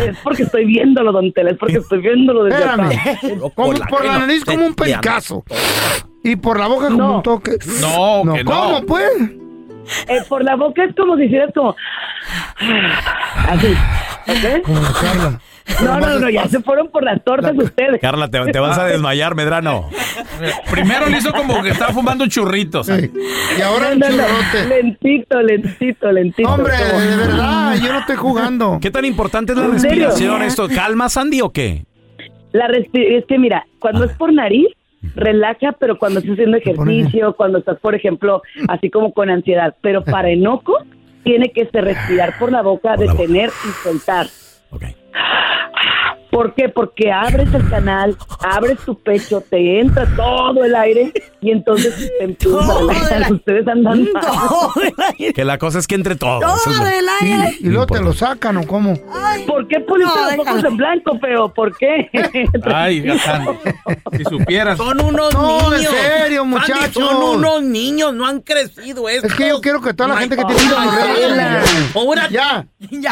Es 0.07 0.17
porque 0.23 0.43
estoy 0.43 0.65
viéndolo, 0.65 1.11
don 1.11 1.31
Tela. 1.33 1.51
Es 1.51 1.57
porque 1.57 1.77
estoy 1.77 2.01
viéndolo 2.01 2.43
desde 2.45 2.63
acá. 2.63 2.89
Espérame. 2.91 3.39
Como- 3.55 3.73
por 3.89 4.05
la 4.05 4.19
nariz 4.19 4.43
como 4.45 4.65
un 4.65 4.75
pericazo. 4.75 5.43
Y 6.23 6.35
por 6.35 6.59
la 6.59 6.67
boca 6.67 6.85
como 6.87 6.97
No. 6.97 7.15
un 7.17 7.23
toque. 7.23 7.51
No, 7.81 8.33
que 8.33 8.43
no. 8.43 8.51
¿Cómo, 8.51 8.85
pues? 8.85 9.05
Eh, 10.07 10.21
por 10.27 10.43
la 10.43 10.55
boca 10.55 10.83
es 10.83 10.95
como 10.95 11.15
si 11.15 11.25
hicieras 11.25 11.51
como... 11.53 11.75
Así. 13.49 13.73
¿Ok? 14.27 14.63
Como 14.63 14.81
la 14.81 14.91
Carla. 14.91 15.39
No, 15.83 15.99
no, 15.99 16.19
no, 16.19 16.29
ya 16.29 16.47
se 16.47 16.59
fueron 16.61 16.89
por 16.89 17.03
las 17.03 17.23
tortas 17.23 17.53
ustedes. 17.57 17.99
Carla, 17.99 18.29
te, 18.29 18.39
te 18.51 18.59
vas 18.59 18.77
a 18.77 18.85
desmayar, 18.85 19.33
Medrano. 19.33 19.89
Primero 20.69 21.07
le 21.09 21.17
hizo 21.17 21.33
como 21.33 21.63
que 21.63 21.69
estaba 21.69 21.91
fumando 21.91 22.27
churritos. 22.27 22.85
Sí. 22.85 23.11
Y 23.57 23.61
ahora 23.61 23.95
No, 23.95 24.07
no, 24.07 24.15
no. 24.15 24.23
churrote. 24.23 24.67
Lentito, 24.69 25.41
lentito, 25.41 26.11
lentito. 26.11 26.49
Hombre, 26.49 26.73
como- 26.91 26.99
de 27.01 27.15
verdad, 27.17 27.75
yo 27.83 27.93
no 27.93 27.99
estoy 27.99 28.15
jugando. 28.15 28.77
¿Qué 28.79 28.91
tan 28.91 29.05
importante 29.05 29.53
es 29.53 29.57
la 29.57 29.67
respiración 29.67 30.43
esto? 30.43 30.67
¿Calma, 30.69 31.09
Sandy, 31.09 31.41
o 31.41 31.49
qué? 31.51 31.85
La 32.51 32.67
es 32.67 33.25
que 33.25 33.37
mira, 33.39 33.65
cuando 33.79 34.05
es 34.05 34.11
por 34.13 34.31
nariz, 34.31 34.67
relaja, 35.15 35.73
pero 35.79 35.97
cuando 35.97 36.19
estás 36.19 36.33
haciendo 36.33 36.57
ejercicio, 36.57 37.33
cuando 37.35 37.57
estás, 37.57 37.79
por 37.79 37.95
ejemplo, 37.95 38.41
así 38.67 38.89
como 38.91 39.13
con 39.13 39.29
ansiedad. 39.31 39.75
Pero 39.81 40.03
para 40.03 40.29
enojo, 40.29 40.77
tiene 41.25 41.51
que 41.51 41.65
ser 41.65 41.83
respirar 41.83 42.37
por 42.39 42.51
la 42.51 42.61
boca, 42.61 42.95
Por 42.95 43.05
la 43.05 43.11
boca. 43.11 43.21
detener 43.23 43.49
y 43.49 43.71
soltar. 43.83 44.27
Ok. 44.69 44.83
¿Por 46.35 46.53
qué? 46.53 46.67
Porque 46.67 47.13
abres 47.13 47.47
el 47.53 47.69
canal, 47.69 48.17
abres 48.41 48.77
tu 48.85 48.99
pecho, 49.01 49.41
te 49.49 49.79
entra 49.79 50.05
todo 50.17 50.65
el 50.65 50.75
aire 50.75 51.13
y 51.39 51.51
entonces 51.51 51.95
te 52.17 52.25
empiezas 52.25 52.69
a 52.69 52.79
relajar. 52.81 53.31
Ustedes 53.33 53.65
andan 53.69 54.03
mal. 54.13 54.21
Todo 54.21 54.73
el 54.83 54.93
aire. 55.17 55.33
Que 55.33 55.45
la 55.45 55.57
cosa 55.57 55.79
es 55.79 55.87
que 55.87 55.95
entre 55.95 56.17
todos. 56.17 56.41
Todo 56.41 56.55
eso 56.57 56.71
es 56.71 56.77
lo- 56.79 56.85
el 56.87 57.05
Y, 57.27 57.31
aire. 57.31 57.57
y 57.61 57.69
luego 57.69 57.85
te 57.87 58.01
lo 58.01 58.11
sacan, 58.11 58.57
¿o 58.57 58.67
cómo? 58.67 58.95
¿Por 59.47 59.65
qué 59.69 59.79
pusiste 59.79 60.09
No, 60.13 60.25
los 60.25 60.33
ojos 60.33 60.45
déjalo. 60.55 60.67
en 60.69 60.77
blanco, 60.77 61.19
feo? 61.19 61.53
¿Por 61.53 61.77
qué? 61.77 62.09
Ay, 62.65 63.17
Sandy, 63.19 63.51
si 64.17 64.23
supieras. 64.25 64.77
Son 64.77 64.99
unos 64.99 65.33
No, 65.33 65.71
en 65.73 65.77
niños. 65.79 65.93
serio, 65.93 66.41
Sandy, 66.41 66.53
muchachos. 66.57 66.93
son 67.07 67.23
unos 67.37 67.63
niños, 67.63 68.13
no 68.13 68.27
han 68.27 68.41
crecido 68.41 69.07
estos. 69.07 69.31
Es 69.31 69.37
que 69.37 69.47
yo 69.47 69.61
quiero 69.61 69.79
que 69.81 69.93
toda 69.93 70.09
la 70.09 70.17
gente 70.17 70.35
que 70.35 70.43
tiene. 70.43 70.61
Ahora 71.95 72.27
Ya, 72.29 72.65
Ya. 72.91 73.11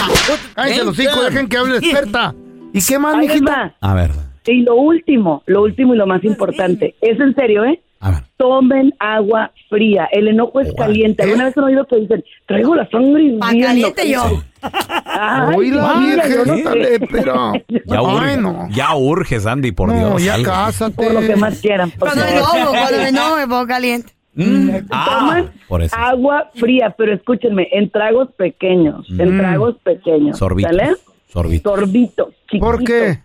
cállense 0.56 0.84
los 0.84 1.00
hijos, 1.00 1.24
dejen 1.24 1.48
que 1.48 1.56
hable 1.58 1.78
experta. 1.78 2.36
¿Y 2.74 2.84
qué 2.86 3.00
más, 3.00 3.16
mijita? 3.18 3.76
va. 3.82 3.90
A 3.90 3.94
ver, 3.94 4.12
Y 4.46 4.62
lo 4.64 4.76
último, 4.76 5.42
lo 5.46 5.62
último 5.62 5.94
y 5.94 5.98
lo 5.98 6.06
más 6.08 6.24
importante, 6.26 6.96
es 7.02 7.18
en 7.20 7.34
serio, 7.36 7.64
¿eh? 7.64 7.80
a 8.02 8.12
ver. 8.12 8.24
Tomen 8.36 8.94
agua 9.00 9.52
fría. 9.70 10.10
El 10.12 10.28
enojo 10.28 10.60
es 10.60 10.74
caliente. 10.74 11.24
¿Alguna 11.24 11.46
vez 11.46 11.58
han 11.58 11.64
oído 11.64 11.86
que 11.88 11.96
dicen, 12.02 12.22
traigo 12.46 12.76
la 12.76 12.86
sangre 12.90 13.24
hirviendo"? 13.24 13.40
caliente 13.66 14.10
yo. 14.10 14.42
Ay, 15.06 15.72
la 15.72 15.94
mira, 15.96 16.24
no 16.46 16.76
lepera. 16.76 17.52
Ya 17.86 18.00
Ay, 18.00 18.06
urge, 18.06 18.38
no. 18.38 18.68
ya 18.72 18.96
urge, 18.96 19.40
Sandy, 19.40 19.72
por 19.72 19.88
No, 19.90 19.96
Dios. 19.96 20.24
ya 20.24 20.34
algo. 20.34 20.52
cásate. 20.52 20.96
Por 20.96 21.14
lo 21.14 21.22
que 21.22 21.36
más 21.38 21.60
quieran. 21.62 21.92
por 21.92 22.10
Cuando 22.10 22.26
me 22.26 22.32
favor. 22.40 22.58
enojo, 22.58 22.72
cuando 22.74 22.98
me 22.98 23.08
enojo 23.10 23.36
me 23.38 23.48
pongo 23.48 23.68
caliente. 23.68 24.14
Mm, 24.36 24.70
ah, 24.92 25.06
Toman 25.20 25.52
por 25.68 25.82
eso. 25.84 25.96
agua 25.96 26.50
fría, 26.56 26.94
pero 26.98 27.14
escúchenme, 27.14 27.68
en 27.72 27.90
tragos 27.92 28.30
pequeños, 28.36 29.06
en 29.18 29.38
tragos 29.38 29.76
pequeños. 29.84 30.38
Sorbitos. 30.40 30.76
¿Sale? 30.76 30.96
Sorbito. 31.34 31.76
Sorbitos, 31.76 32.28
¿Por 32.60 32.80
chiquitos. 32.80 32.84
qué? 32.86 33.20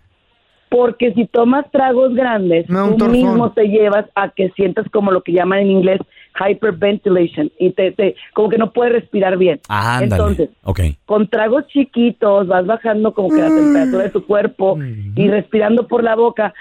Porque 0.69 1.13
si 1.13 1.25
tomas 1.25 1.69
tragos 1.71 2.13
grandes, 2.13 2.65
tú 2.67 3.05
mismo 3.07 3.51
te 3.53 3.67
llevas 3.67 4.05
a 4.15 4.29
que 4.29 4.49
sientas 4.51 4.87
como 4.91 5.11
lo 5.11 5.21
que 5.21 5.31
llaman 5.33 5.59
en 5.59 5.67
inglés 5.71 5.99
hyperventilation 6.39 7.51
y 7.59 7.71
te, 7.71 7.91
te 7.91 8.15
como 8.33 8.49
que 8.49 8.57
no 8.57 8.71
puedes 8.71 8.93
respirar 8.93 9.37
bien. 9.37 9.59
Ah. 9.67 9.99
Entonces, 10.03 10.49
Ok. 10.63 10.81
con 11.05 11.27
tragos 11.27 11.65
chiquitos 11.67 12.47
vas 12.47 12.65
bajando 12.65 13.13
como 13.13 13.29
que 13.29 13.41
la 13.41 13.53
temperatura 13.53 14.03
de 14.03 14.09
tu 14.09 14.25
cuerpo 14.25 14.77
y 15.15 15.27
respirando 15.27 15.87
por 15.87 16.03
la 16.03 16.15
boca, 16.15 16.53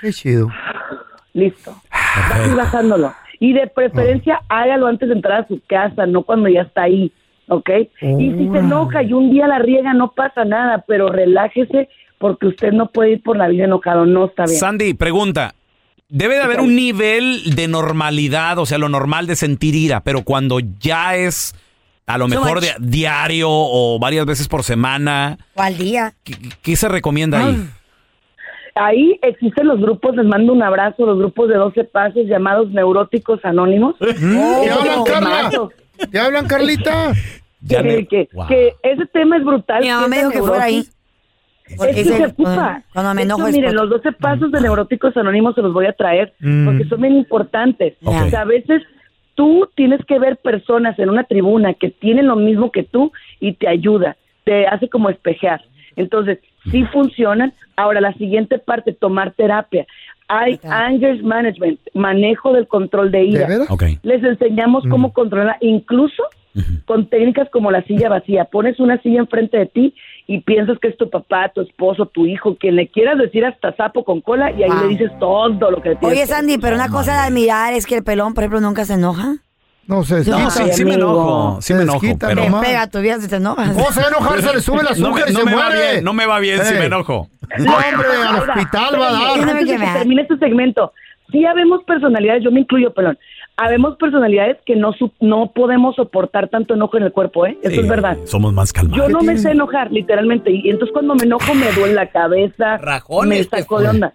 Qué 0.00 0.12
chido. 0.12 0.48
listo. 1.32 1.72
Vas 1.90 2.40
a 2.40 2.46
ir 2.46 2.54
bajándolo. 2.56 3.12
Y 3.40 3.52
de 3.52 3.66
preferencia 3.66 4.40
hágalo 4.48 4.86
antes 4.86 5.08
de 5.08 5.14
entrar 5.16 5.42
a 5.42 5.48
su 5.48 5.60
casa, 5.66 6.06
no 6.06 6.22
cuando 6.22 6.48
ya 6.48 6.62
está 6.62 6.82
ahí, 6.84 7.12
¿ok? 7.48 7.70
Y 8.00 8.32
si 8.32 8.48
se 8.50 8.58
enoja 8.58 9.02
y 9.02 9.12
un 9.12 9.30
día 9.30 9.46
la 9.46 9.58
riega, 9.58 9.92
no 9.94 10.12
pasa 10.12 10.44
nada, 10.44 10.84
pero 10.86 11.08
relájese 11.08 11.88
porque 12.18 12.46
usted 12.46 12.72
no 12.72 12.90
puede 12.90 13.12
ir 13.12 13.22
por 13.22 13.36
la 13.36 13.48
vida 13.48 13.64
enojado, 13.64 14.06
no 14.06 14.26
está 14.26 14.44
bien. 14.44 14.58
Sandy, 14.58 14.94
pregunta. 14.94 15.54
Debe 16.08 16.36
de 16.36 16.42
haber 16.42 16.60
un 16.60 16.76
nivel 16.76 17.56
de 17.56 17.66
normalidad, 17.66 18.58
o 18.58 18.66
sea, 18.66 18.78
lo 18.78 18.88
normal 18.88 19.26
de 19.26 19.34
sentir 19.34 19.74
ira, 19.74 20.00
pero 20.00 20.22
cuando 20.22 20.60
ya 20.60 21.16
es 21.16 21.54
a 22.06 22.16
lo 22.18 22.28
mejor 22.28 22.60
diario 22.78 23.48
o 23.50 23.98
varias 23.98 24.24
veces 24.24 24.46
por 24.46 24.62
semana, 24.62 25.38
O 25.54 25.62
al 25.62 25.76
día. 25.76 26.12
¿qué, 26.22 26.34
qué 26.62 26.76
se 26.76 26.88
recomienda 26.88 27.44
ahí? 27.44 27.68
Ahí 28.76 29.18
existen 29.22 29.66
los 29.66 29.80
grupos, 29.80 30.14
les 30.14 30.26
mando 30.26 30.52
un 30.52 30.62
abrazo, 30.62 31.06
los 31.06 31.18
grupos 31.18 31.48
de 31.48 31.56
12 31.56 31.84
pasos 31.84 32.26
llamados 32.26 32.70
neuróticos 32.70 33.42
anónimos. 33.42 33.96
¿Te 33.98 35.14
hablan. 35.14 35.50
¿Te 36.10 36.18
hablan, 36.18 36.46
Carlita? 36.46 37.12
Ya 37.62 37.82
que, 37.82 37.88
me- 37.88 38.06
que- 38.06 38.28
Wow. 38.32 38.46
que 38.46 38.74
ese 38.84 39.06
tema 39.06 39.38
es 39.38 39.44
brutal. 39.44 39.82
Mi 39.82 39.88
mamá 39.88 40.04
que 40.04 40.10
me 40.10 40.16
dijo 40.18 40.30
que 40.30 40.42
fuera 40.42 40.64
ahí. 40.64 40.84
Porque 41.76 41.90
Es 41.90 41.96
que 41.96 42.04
se 42.16 42.26
ocupa. 42.26 42.82
cuando, 42.92 43.14
me 43.14 43.22
enojo 43.22 43.40
hecho, 43.40 43.48
es 43.48 43.56
miren, 43.56 43.74
los 43.74 43.90
12 43.90 44.12
pasos 44.12 44.52
de 44.52 44.60
neuróticos 44.60 45.16
anónimos 45.16 45.56
se 45.56 45.62
los 45.62 45.72
voy 45.72 45.86
a 45.86 45.92
traer 45.92 46.32
Mm. 46.38 46.64
porque 46.64 46.84
son 46.84 47.00
bien 47.00 47.16
importantes. 47.16 47.94
Ok. 48.04 48.14
O 48.26 48.30
sea, 48.30 48.42
a 48.42 48.44
veces 48.44 48.82
tú 49.34 49.68
tienes 49.74 50.04
que 50.06 50.18
ver 50.20 50.36
personas 50.36 50.96
en 51.00 51.08
una 51.08 51.24
tribuna 51.24 51.74
que 51.74 51.90
tienen 51.90 52.28
lo 52.28 52.36
mismo 52.36 52.70
que 52.70 52.84
tú 52.84 53.10
y 53.40 53.54
te 53.54 53.66
ayuda, 53.68 54.16
te 54.44 54.66
hace 54.68 54.88
como 54.88 55.10
espejear. 55.10 55.64
Entonces, 55.96 56.38
sí 56.70 56.84
funcionan. 56.92 57.52
Ahora, 57.74 58.00
la 58.00 58.12
siguiente 58.12 58.58
parte, 58.58 58.92
tomar 58.92 59.32
terapia. 59.32 59.86
Hay 60.28 60.58
anger 60.64 61.22
management, 61.22 61.78
manejo 61.94 62.52
del 62.52 62.66
control 62.66 63.10
de 63.12 63.18
¿De 63.18 63.24
ira. 63.26 63.46
veras? 63.46 63.70
Ok. 63.70 63.84
Les 64.02 64.22
enseñamos 64.24 64.84
cómo 64.90 65.12
controlar, 65.12 65.56
incluso 65.60 66.22
con 66.86 67.06
técnicas 67.10 67.48
como 67.50 67.70
la 67.70 67.82
silla 67.84 68.08
vacía. 68.08 68.46
Pones 68.46 68.80
una 68.80 69.00
silla 69.02 69.20
enfrente 69.20 69.58
de 69.58 69.66
ti 69.66 69.94
y 70.26 70.40
piensas 70.40 70.78
que 70.78 70.88
es 70.88 70.96
tu 70.96 71.10
papá, 71.10 71.50
tu 71.54 71.60
esposo, 71.60 72.06
tu 72.06 72.24
hijo, 72.26 72.56
quien 72.56 72.76
le 72.76 72.88
quieras 72.88 73.18
decir 73.18 73.44
hasta 73.44 73.76
sapo 73.76 74.04
con 74.04 74.20
cola 74.22 74.50
y 74.52 74.62
ahí 74.62 74.70
Wow. 74.70 74.82
le 74.82 74.88
dices 74.88 75.10
todo 75.20 75.70
lo 75.70 75.82
que 75.82 75.90
le 75.90 75.96
tienes 75.96 76.16
Oye, 76.18 76.26
Sandy, 76.26 76.56
pero 76.58 76.74
una 76.76 76.88
cosa 76.88 77.12
de 77.12 77.18
admirar 77.28 77.74
es 77.74 77.86
que 77.86 77.96
el 77.96 78.02
pelón, 78.04 78.32
por 78.34 78.42
ejemplo, 78.44 78.60
nunca 78.60 78.84
se 78.86 78.94
enoja. 78.94 79.36
No 79.88 80.02
sé. 80.02 80.24
No, 80.28 80.50
sí, 80.50 80.62
sí 80.72 80.84
me 80.84 80.94
enojo, 80.94 81.58
sí 81.60 81.68
Se 81.68 81.74
me 81.74 81.82
enojo, 81.82 82.00
desquita, 82.00 82.26
pero 82.28 82.42
Te 82.42 82.50
pega 82.66 82.86
tu 82.88 83.00
vida 83.00 83.20
si 83.20 83.28
te 83.28 83.36
enojas. 83.36 83.70
¿Cómo 83.72 83.92
se 83.92 84.00
va 84.00 84.06
a 84.06 84.08
enojar? 84.10 84.42
Se 84.42 84.54
le 84.54 84.60
sube 84.60 84.76
la 84.82 84.90
no 84.96 85.06
azúcar 85.08 85.24
me, 85.26 85.30
y 85.30 85.34
no 85.34 85.38
se 85.40 85.44
me 85.46 85.54
va 85.54 85.64
muere. 85.66 85.90
bien, 85.92 86.04
no 86.04 86.12
me 86.12 86.26
va 86.26 86.38
bien 86.40 86.64
si 86.64 86.74
me 86.74 86.84
enojo. 86.86 87.28
No, 87.58 87.72
hombre, 87.74 88.08
al 88.26 88.36
hospital 88.36 89.00
va 89.00 89.08
a 89.08 89.12
dar. 89.12 89.22
Antes 89.38 89.54
de 89.54 89.58
que 89.60 89.66
que 89.72 89.78
ver. 89.78 89.92
termine 89.94 90.22
este 90.22 90.36
segmento, 90.38 90.92
sí 91.30 91.44
habemos 91.44 91.84
personalidades, 91.84 92.42
yo 92.42 92.50
me 92.50 92.60
incluyo, 92.60 92.92
pelón, 92.92 93.16
habemos 93.56 93.96
personalidades 93.96 94.56
que 94.66 94.74
no 94.74 94.92
su- 94.92 95.12
no 95.20 95.52
podemos 95.54 95.94
soportar 95.94 96.48
tanto 96.48 96.74
enojo 96.74 96.96
en 96.96 97.04
el 97.04 97.12
cuerpo, 97.12 97.46
¿eh? 97.46 97.56
Eso 97.62 97.80
es 97.80 97.88
verdad. 97.88 98.16
Somos 98.24 98.52
más 98.52 98.72
calmados. 98.72 99.06
Yo 99.06 99.08
no 99.12 99.20
me 99.20 99.34
tiene? 99.34 99.38
sé 99.40 99.50
enojar, 99.52 99.92
literalmente. 99.92 100.50
Y 100.50 100.68
entonces 100.68 100.92
cuando 100.92 101.14
me 101.14 101.22
enojo 101.24 101.54
me 101.54 101.70
duele 101.72 101.94
la 101.94 102.08
cabeza, 102.10 102.76
Rajones, 102.78 103.48
me 103.52 103.58
saco 103.60 103.78
de 103.80 103.88
onda. 103.88 104.12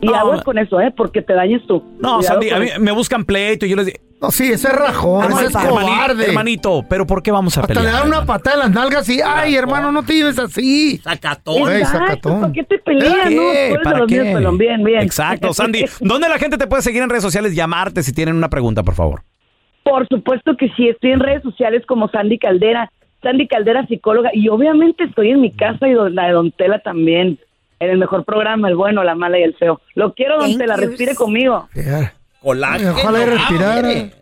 Y 0.00 0.06
No, 0.06 0.14
aguas 0.16 0.42
con 0.42 0.58
eso, 0.58 0.80
¿eh? 0.80 0.92
Porque 0.96 1.22
te 1.22 1.32
dañes 1.34 1.62
tú. 1.68 1.80
No, 2.00 2.16
Cuidado 2.16 2.22
Sandy, 2.22 2.50
a 2.50 2.58
mí 2.58 2.66
me 2.80 2.90
buscan 2.90 3.24
pleito 3.24 3.66
y 3.66 3.68
yo 3.68 3.76
les 3.76 3.86
digo, 3.86 3.98
No, 4.22 4.30
sí, 4.30 4.52
ese 4.52 4.68
es 4.68 4.74
rajón, 4.74 5.32
ese 5.32 5.46
es 5.46 5.52
cobarde. 5.56 6.26
hermanito, 6.26 6.84
pero 6.88 7.06
¿por 7.06 7.22
qué 7.24 7.32
vamos 7.32 7.58
a 7.58 7.62
Hasta 7.62 7.74
pelear? 7.74 7.92
le 7.92 7.98
dan 7.98 8.06
una 8.08 8.24
patada 8.24 8.54
en 8.54 8.60
las 8.60 8.70
nalgas 8.70 9.08
y, 9.08 9.20
ay, 9.20 9.56
hermano, 9.56 9.90
no 9.90 10.04
te 10.04 10.14
lleves 10.14 10.38
así. 10.38 10.98
Sacatón. 10.98 11.68
Ey, 11.72 11.78
Exacto, 11.80 11.98
sacatón. 12.06 12.40
¿para 12.40 12.52
qué 12.52 12.62
te 12.62 12.78
peleas? 12.78 13.14
Pelón. 13.26 14.58
Bien, 14.58 14.84
bien. 14.84 15.00
Exacto, 15.02 15.52
Sandy. 15.52 15.84
¿Dónde 16.00 16.28
la 16.28 16.38
gente 16.38 16.56
te 16.56 16.66
puede 16.68 16.82
seguir 16.82 17.02
en 17.02 17.10
redes 17.10 17.24
sociales? 17.24 17.54
Llamarte 17.56 18.02
si 18.04 18.12
tienen 18.12 18.36
una 18.36 18.48
pregunta, 18.48 18.82
por 18.84 18.94
favor. 18.94 19.22
Por 19.82 20.06
supuesto 20.06 20.56
que 20.56 20.68
sí, 20.76 20.88
estoy 20.88 21.10
en 21.10 21.18
redes 21.20 21.42
sociales 21.42 21.82
como 21.86 22.08
Sandy 22.08 22.38
Caldera, 22.38 22.92
Sandy 23.24 23.48
Caldera 23.48 23.84
psicóloga, 23.88 24.30
y 24.32 24.48
obviamente 24.48 25.02
estoy 25.02 25.30
en 25.30 25.40
mi 25.40 25.50
casa 25.50 25.88
y 25.88 25.92
don- 25.94 26.14
la 26.14 26.26
de 26.28 26.32
Don 26.34 26.52
Tela 26.52 26.78
también, 26.78 27.40
en 27.80 27.90
el 27.90 27.98
mejor 27.98 28.24
programa, 28.24 28.68
el 28.68 28.76
bueno, 28.76 29.02
la 29.02 29.16
mala 29.16 29.40
y 29.40 29.42
el 29.42 29.54
feo. 29.56 29.80
Lo 29.96 30.14
quiero, 30.14 30.38
Don 30.38 30.50
Thank 30.50 30.58
Tela, 30.58 30.76
you. 30.76 30.82
respire 30.82 31.14
conmigo. 31.16 31.68
Colágeno. 32.42 32.92
Ojalá 32.92 33.22
y 33.22 33.26
respirara. 33.26 33.76
hombre. 33.88 34.21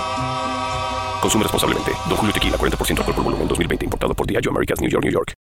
Consume. 1.21 1.43
Don 1.43 2.17
Julio 2.17 2.31
Tequila, 2.33 2.57
40% 2.57 2.97
alcohol 2.97 3.13
por 3.13 3.23
volumen, 3.23 3.47
2020. 3.47 3.85
Importado 3.85 4.17
por 4.17 4.25
Diageo 4.25 4.49
Americas, 4.49 4.81
New 4.81 4.89
York, 4.89 5.03
New 5.03 5.11
York. 5.11 5.33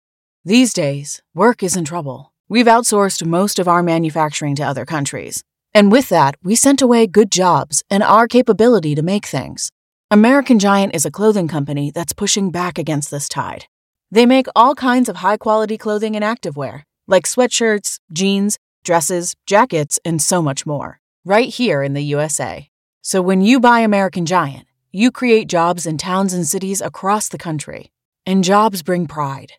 These 0.44 0.72
days, 0.72 1.22
work 1.34 1.62
is 1.62 1.76
in 1.76 1.84
trouble. 1.84 2.32
We've 2.48 2.66
outsourced 2.66 3.24
most 3.26 3.58
of 3.58 3.68
our 3.68 3.82
manufacturing 3.82 4.54
to 4.56 4.62
other 4.62 4.84
countries. 4.84 5.44
And 5.74 5.92
with 5.92 6.08
that, 6.08 6.36
we 6.42 6.54
sent 6.54 6.80
away 6.80 7.06
good 7.06 7.30
jobs 7.30 7.82
and 7.90 8.02
our 8.02 8.26
capability 8.26 8.94
to 8.94 9.02
make 9.02 9.26
things. 9.26 9.70
American 10.10 10.58
Giant 10.58 10.94
is 10.94 11.04
a 11.04 11.10
clothing 11.10 11.48
company 11.48 11.90
that's 11.90 12.14
pushing 12.14 12.50
back 12.50 12.78
against 12.78 13.10
this 13.10 13.28
tide. 13.28 13.66
They 14.10 14.24
make 14.24 14.46
all 14.56 14.74
kinds 14.74 15.08
of 15.10 15.16
high 15.16 15.36
quality 15.36 15.76
clothing 15.76 16.16
and 16.16 16.24
activewear, 16.24 16.82
like 17.06 17.24
sweatshirts, 17.24 17.98
jeans, 18.10 18.58
dresses, 18.84 19.34
jackets, 19.46 20.00
and 20.04 20.22
so 20.22 20.40
much 20.40 20.64
more, 20.64 20.98
right 21.26 21.48
here 21.48 21.82
in 21.82 21.92
the 21.92 22.04
USA. 22.04 22.70
So 23.02 23.20
when 23.20 23.42
you 23.42 23.60
buy 23.60 23.80
American 23.80 24.24
Giant, 24.24 24.67
you 24.92 25.10
create 25.10 25.48
jobs 25.48 25.86
in 25.86 25.98
towns 25.98 26.32
and 26.32 26.46
cities 26.46 26.80
across 26.80 27.28
the 27.28 27.38
country. 27.38 27.92
And 28.26 28.44
jobs 28.44 28.82
bring 28.82 29.06
pride, 29.06 29.52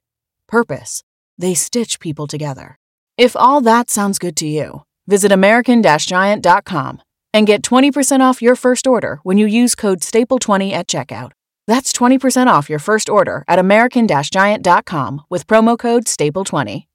purpose. 0.48 1.04
They 1.38 1.54
stitch 1.54 2.00
people 2.00 2.28
together. 2.28 2.78
If 3.18 3.36
all 3.36 3.62
that 3.62 3.90
sounds 3.90 4.20
good 4.20 4.36
to 4.38 4.48
you, 4.48 4.84
visit 5.08 5.32
American 5.32 5.82
Giant.com 5.84 7.02
and 7.34 7.48
get 7.48 7.62
20% 7.64 8.22
off 8.22 8.42
your 8.42 8.56
first 8.56 8.88
order 8.88 9.20
when 9.24 9.38
you 9.38 9.46
use 9.46 9.76
code 9.76 10.00
STAPLE20 10.00 10.72
at 10.72 10.88
checkout. 10.88 11.32
That's 11.68 11.94
20% 11.94 12.48
off 12.48 12.70
your 12.70 12.80
first 12.80 13.10
order 13.10 13.44
at 13.48 13.60
American 13.60 14.08
Giant.com 14.08 15.22
with 15.30 15.48
promo 15.48 15.78
code 15.78 16.06
STAPLE20. 16.06 16.86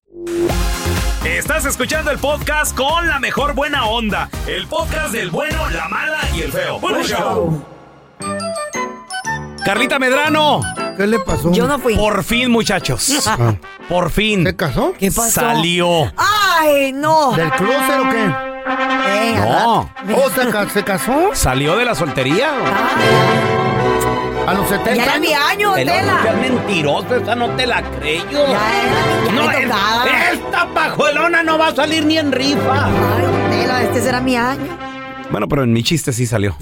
Estás 1.24 1.64
escuchando 1.64 2.10
el 2.10 2.18
podcast 2.18 2.76
con 2.76 3.08
la 3.08 3.18
mejor 3.18 3.54
buena 3.54 3.86
onda. 3.86 4.28
El 4.46 4.66
podcast 4.66 5.14
del 5.14 5.30
bueno, 5.30 5.70
la 5.70 5.88
mala 5.88 6.20
y 6.34 6.42
el 6.42 6.52
feo. 6.52 6.78
Bueno, 6.78 7.02
show. 7.02 7.73
Carlita 9.64 9.98
Medrano. 9.98 10.60
¿Qué 10.96 11.06
le 11.06 11.18
pasó? 11.18 11.50
Yo 11.52 11.66
no 11.66 11.78
fui. 11.78 11.96
Por 11.96 12.22
fin, 12.22 12.50
muchachos. 12.50 13.26
Ah. 13.26 13.54
Por 13.88 14.10
fin. 14.10 14.44
¿Se 14.44 14.54
casó? 14.54 14.92
¿Qué 14.98 15.10
pasó? 15.10 15.30
Salió. 15.40 16.12
Ay, 16.16 16.92
no. 16.92 17.32
¿Del 17.32 17.50
closet 17.52 18.00
o 18.00 18.10
qué? 18.10 18.34
Venga, 19.06 19.44
No. 19.46 19.90
¿Oh, 20.16 20.30
se, 20.34 20.48
ca- 20.50 20.68
se 20.68 20.84
casó? 20.84 21.30
Salió 21.32 21.76
de 21.76 21.84
la 21.84 21.94
soltería. 21.94 22.50
A 24.46 24.52
los 24.54 24.68
70 24.68 24.94
Ya 24.94 25.04
era 25.04 25.18
mi 25.18 25.32
año, 25.32 25.72
Tela. 25.74 26.20
mentiroso, 26.40 27.16
esa 27.16 27.34
no 27.34 27.48
te 27.56 27.66
la 27.66 27.82
creo. 27.82 28.24
Ya 28.30 28.42
era, 28.42 29.26
ya 29.26 29.32
No, 29.32 29.46
me 29.46 29.58
es- 29.62 30.34
esta 30.38 30.66
pajuelona 30.74 31.42
no 31.42 31.56
va 31.58 31.68
a 31.68 31.74
salir 31.74 32.04
ni 32.04 32.18
en 32.18 32.30
rifa. 32.30 32.84
Ay, 32.86 33.24
Tela, 33.50 33.82
este 33.82 34.02
será 34.02 34.20
mi 34.20 34.36
año. 34.36 34.68
Bueno, 35.30 35.48
pero 35.48 35.64
en 35.64 35.72
mi 35.72 35.82
chiste 35.82 36.12
sí 36.12 36.26
salió. 36.26 36.54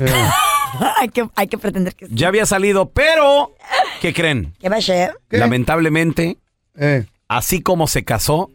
hay, 1.01 1.09
que, 1.09 1.29
hay 1.35 1.47
que 1.49 1.59
pretender 1.59 1.95
que 1.95 2.07
sí. 2.07 2.13
Ya 2.15 2.29
había 2.29 2.47
salido, 2.47 2.91
pero 2.91 3.55
¿qué 4.01 4.13
creen? 4.13 4.55
¿Qué 4.61 4.69
va 4.69 4.77
a 4.77 4.81
ser? 4.83 5.19
¿Qué? 5.29 5.39
Lamentablemente, 5.39 6.39
Eh, 6.77 7.05
así 7.29 7.61
como 7.63 7.87
se 7.87 8.05
casó, 8.05 8.51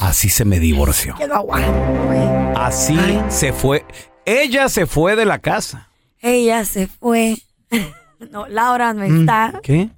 así 0.00 0.28
se 0.28 0.44
me 0.44 0.58
divorció. 0.60 1.14
Que 1.16 1.26
no 1.28 1.34
aguanto, 1.34 2.04
güey. 2.06 2.18
Así 2.56 2.98
se 3.28 3.52
fue. 3.52 3.84
Ella 4.24 4.68
se 4.68 4.86
fue 4.86 5.16
de 5.16 5.24
la 5.26 5.38
casa. 5.40 5.88
Ella 6.20 6.64
se 6.64 6.86
fue. 6.86 7.36
No, 8.30 8.48
Laura 8.48 8.94
no 8.94 9.06
Mm. 9.06 9.20
está. 9.20 9.60
¿Qué? 9.62 9.90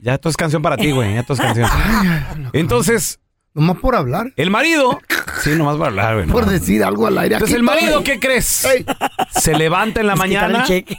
Ya 0.00 0.14
esto 0.14 0.30
es 0.30 0.38
canción 0.38 0.62
para 0.62 0.78
ti, 0.78 0.90
güey. 0.90 1.12
Ya 1.12 1.20
esto 1.20 1.34
es 1.34 1.40
canción. 1.40 1.68
Entonces, 2.54 3.20
nomás 3.58 3.78
por 3.78 3.94
hablar. 3.96 4.32
el 4.36 4.50
marido. 4.50 5.00
Sí, 5.42 5.50
nomás 5.56 5.76
para 5.76 5.88
hablar, 5.88 6.14
güey. 6.16 6.26
Por 6.28 6.46
decir 6.46 6.82
algo 6.84 7.06
al 7.06 7.18
aire. 7.18 7.34
Entonces, 7.36 7.54
Aquí 7.54 7.58
el 7.60 7.62
marido, 7.64 7.98
estoy. 7.98 8.04
¿qué 8.04 8.20
crees? 8.20 8.64
Ey. 8.64 8.84
Se 9.30 9.56
levanta 9.56 10.00
en 10.00 10.06
la 10.06 10.16
mañana 10.16 10.64
cheque. 10.64 10.96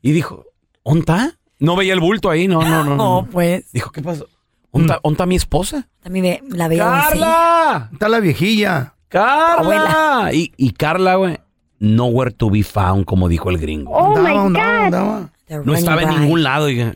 y 0.00 0.12
dijo: 0.12 0.44
¿Onta? 0.82 1.38
No 1.58 1.76
veía 1.76 1.92
el 1.94 2.00
bulto 2.00 2.30
ahí, 2.30 2.48
no, 2.48 2.60
no, 2.62 2.84
no. 2.84 2.84
No, 2.96 2.96
no. 3.22 3.28
pues. 3.30 3.70
Dijo: 3.72 3.90
¿Qué 3.90 4.02
pasó? 4.02 4.26
¿Onta, 4.70 4.98
onta 5.02 5.26
mi 5.26 5.36
esposa? 5.36 5.86
También 6.02 6.24
ve- 6.24 6.56
la 6.56 6.66
veo 6.68 6.86
así. 6.86 7.18
¡Carla! 7.18 7.90
Está 7.92 8.08
la 8.08 8.20
viejilla. 8.20 8.94
¡Carla! 9.08 9.54
Abuela. 9.58 10.30
Y, 10.32 10.52
y 10.56 10.72
Carla, 10.72 11.16
güey, 11.16 11.38
nowhere 11.78 12.30
to 12.30 12.48
be 12.48 12.62
found, 12.62 13.04
como 13.04 13.28
dijo 13.28 13.50
el 13.50 13.58
gringo. 13.58 14.16
andaba, 14.16 14.42
andaba, 14.46 14.84
andaba. 14.86 15.20
No 15.50 15.56
running 15.58 15.74
estaba 15.76 16.02
en 16.02 16.08
ningún 16.20 16.42
lado. 16.42 16.64
oiga. 16.66 16.94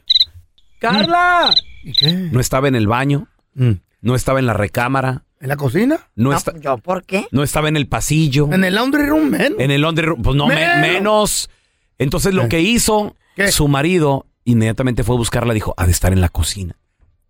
¡Carla! 0.79 1.53
¿Y 1.85 1.93
qué? 1.93 2.13
No 2.33 2.41
estaba 2.41 2.69
en 2.69 2.75
el 2.75 2.87
baño, 2.87 3.29
Mm. 3.55 3.73
No 4.07 4.15
estaba 4.15 4.39
en 4.39 4.47
la 4.47 4.53
recámara, 4.53 5.25
¿En 5.41 5.49
la 5.49 5.57
cocina? 5.57 5.99
no, 6.15 6.31
No, 6.31 6.37
esta- 6.37 6.57
¿Yo 6.59 6.79
por 6.79 7.05
qué? 7.05 7.27
no 7.33 7.43
estaba 7.43 7.69
en 7.69 7.77
el 7.77 7.89
pasillo, 7.89 8.49
En 8.53 8.65
el 8.65 8.75
laundry 8.77 9.05
room, 9.05 9.29
men. 9.31 9.55
en 9.59 9.71
el 9.71 9.83
laundry 9.83 10.07
room, 10.07 10.23
pues 10.23 10.37
no, 10.37 10.47
me- 10.47 10.55
Menos. 10.55 10.81
menos. 10.81 11.51
Entonces 11.99 12.33
lo 12.33 12.45
Eh. 12.45 12.49
que 12.49 12.61
hizo 12.61 13.17
¿Qué? 13.35 13.51
su 13.53 13.69
marido 13.69 14.27
inmediatamente 14.45 15.03
fue 15.05 15.17
a 15.17 15.19
buscarla, 15.19 15.53
dijo, 15.55 15.75
ha 15.77 15.85
de 15.87 15.93
estar 15.93 16.13
en 16.13 16.21
la 16.21 16.29
cocina. 16.29 16.77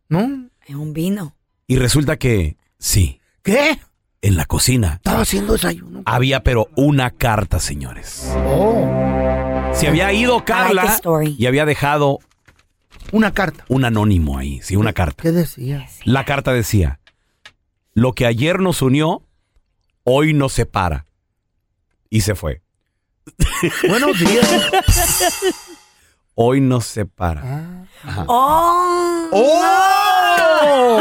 ¿No? 0.09 0.49
Es 0.67 0.75
un 0.77 0.93
vino. 0.93 1.35
Y 1.67 1.77
resulta 1.77 2.17
que, 2.17 2.57
sí, 2.79 3.21
¿Qué? 3.43 3.79
en 4.23 4.37
la 4.37 4.45
cocina 4.45 4.95
Estaba 4.97 5.23
haciendo 5.23 5.55
desayuno. 5.55 6.03
había 6.05 6.43
pero 6.45 6.69
una 6.77 7.11
carta, 7.11 7.59
señores. 7.59 8.31
Oh, 8.47 9.73
Se 9.75 9.89
había 9.89 10.13
ido 10.13 10.35
like 10.35 10.45
Carla 10.53 11.01
y 11.39 11.47
había 11.47 11.65
dejado 11.67 12.19
una 13.13 13.33
carta. 13.33 13.65
un 13.69 13.85
anónimo 13.85 14.39
ahí, 14.39 14.61
sí, 14.63 14.77
una 14.77 14.93
carta. 14.93 15.23
¿Qué 15.23 15.33
decía? 15.33 15.89
La 16.05 16.25
carta 16.25 16.53
decía, 16.53 17.01
lo 17.95 18.13
que 18.13 18.27
ayer 18.27 18.61
nos 18.61 18.83
unió, 18.83 19.23
hoy 20.05 20.35
nos 20.35 20.53
separa. 20.53 21.07
Y 22.11 22.21
se 22.21 22.35
fue. 22.35 22.63
Buenos 23.89 24.19
días. 24.19 24.71
Hoy 26.35 26.61
nos 26.61 26.85
separa. 26.85 27.87
¡Oh! 28.27 29.29
¡Oh! 29.33 31.01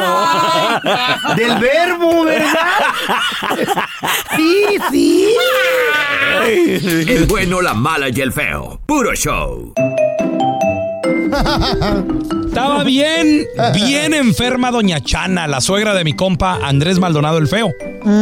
Del 1.35 1.59
verbo, 1.59 2.23
¿verdad? 2.23 2.93
Sí, 4.35 4.77
sí. 4.91 5.35
El 7.07 7.25
bueno, 7.27 7.61
la 7.61 7.73
mala 7.73 8.09
y 8.09 8.21
el 8.21 8.31
feo. 8.31 8.79
Puro 8.85 9.13
show. 9.15 9.73
Estaba 12.47 12.83
bien, 12.83 13.45
bien 13.73 14.13
enferma 14.13 14.71
doña 14.71 15.01
Chana, 15.01 15.47
la 15.47 15.59
suegra 15.61 15.93
de 15.93 16.03
mi 16.03 16.13
compa 16.13 16.59
Andrés 16.63 16.99
Maldonado 16.99 17.37
el 17.37 17.47
Feo. 17.47 17.71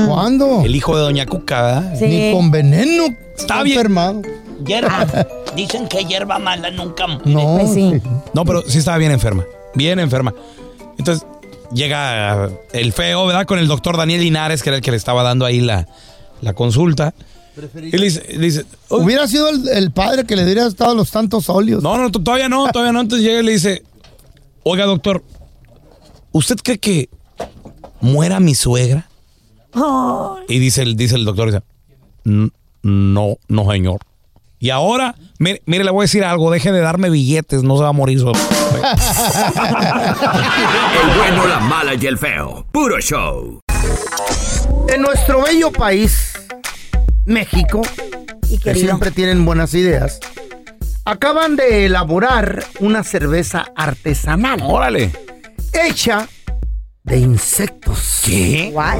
¿Cuándo? 0.08 0.62
El 0.64 0.76
hijo 0.76 0.96
de 0.96 1.02
doña 1.04 1.26
Cuca, 1.26 1.62
¿verdad? 1.62 1.94
Sí. 1.98 2.06
Ni 2.06 2.34
con 2.34 2.52
veneno. 2.52 3.06
Está 3.38 3.64
bien. 3.64 3.78
enfermado. 3.78 4.22
Hierba. 4.66 5.06
Dicen 5.56 5.88
que 5.88 6.06
hierba 6.06 6.40
mala 6.40 6.72
nunca 6.72 7.06
muere. 7.08 7.32
No. 7.32 7.58
Pues 7.60 7.74
sí. 7.74 8.02
No, 8.34 8.46
pero 8.46 8.64
sí 8.68 8.78
estaba 8.80 8.98
bien 8.98 9.12
enferma. 9.12 9.44
Bien 9.76 10.00
enferma. 10.00 10.34
Entonces 10.98 11.26
llega 11.74 12.50
el 12.72 12.94
feo, 12.94 13.26
¿verdad? 13.26 13.46
Con 13.46 13.60
el 13.60 13.68
doctor 13.68 13.98
Daniel 13.98 14.22
Linares, 14.22 14.64
que 14.64 14.70
era 14.70 14.78
el 14.78 14.84
que 14.84 14.92
le 14.92 14.98
estaba 14.98 15.24
dando 15.24 15.46
ahí 15.46 15.60
la, 15.60 15.88
la 16.42 16.54
consulta. 16.54 17.14
Y 17.76 17.98
le 17.98 18.06
dice, 18.06 18.26
le 18.32 18.46
dice, 18.46 18.66
"Oye, 18.90 19.04
Hubiera 19.06 19.28
sido 19.28 19.48
el, 19.50 19.68
el 19.70 19.92
padre 19.92 20.26
que 20.26 20.36
le 20.36 20.44
hubiera 20.44 20.66
estado 20.66 20.96
los 20.96 21.12
tantos 21.12 21.50
óleos. 21.50 21.84
no, 21.84 21.98
no, 21.98 22.12
todavía 22.12 22.50
no, 22.50 22.68
todavía 22.72 22.92
no. 22.92 23.02
Entonces 23.02 23.26
llega 23.28 23.42
y 23.42 23.44
le 23.44 23.52
dice, 23.52 23.84
oiga, 24.64 24.86
doctor, 24.86 25.24
¿usted 26.32 26.56
cree 26.64 26.80
que 26.80 27.10
muera 28.02 28.40
mi 28.40 28.56
suegra? 28.56 29.08
Oh, 29.76 30.38
Y 30.48 30.60
dice 30.60 30.82
el, 30.84 30.96
dice 30.96 31.16
el 31.16 31.26
doctor, 31.26 31.52
dice, 31.52 31.64
"N- 32.26 32.50
no, 32.84 33.38
no, 33.48 33.72
señor. 33.72 34.00
Y 34.60 34.70
ahora, 34.70 35.16
mire, 35.40 35.62
mire, 35.66 35.84
le 35.84 35.92
voy 35.92 36.04
a 36.04 36.06
decir 36.06 36.24
algo, 36.24 36.50
deje 36.50 36.72
de 36.72 36.80
darme 36.80 37.10
billetes, 37.10 37.64
no 37.64 37.76
se 37.78 37.84
va 37.84 37.90
a 37.90 37.94
morir. 37.94 38.20
solo". 38.20 38.34
El 41.02 41.18
bueno, 41.18 41.48
la 41.48 41.60
mala 41.60 41.94
y 41.96 42.06
el 42.06 42.18
feo. 42.18 42.66
Puro 42.72 43.00
show. 43.00 43.60
En 44.90 45.02
nuestro 45.02 45.44
bello 45.44 45.72
país, 45.72 46.34
México, 47.26 47.82
y 48.50 48.58
que 48.58 48.76
siempre 48.76 49.12
tienen 49.12 49.46
buenas 49.46 49.74
ideas, 49.74 50.20
acaban 51.06 51.56
de 51.56 51.86
elaborar 51.86 52.64
una 52.80 53.04
cerveza 53.04 53.66
artesanal 53.76 54.60
Órale. 54.64 55.12
hecha 55.74 56.28
de 57.04 57.18
insectos. 57.18 58.22
¿Qué? 58.26 58.72
What? 58.74 58.98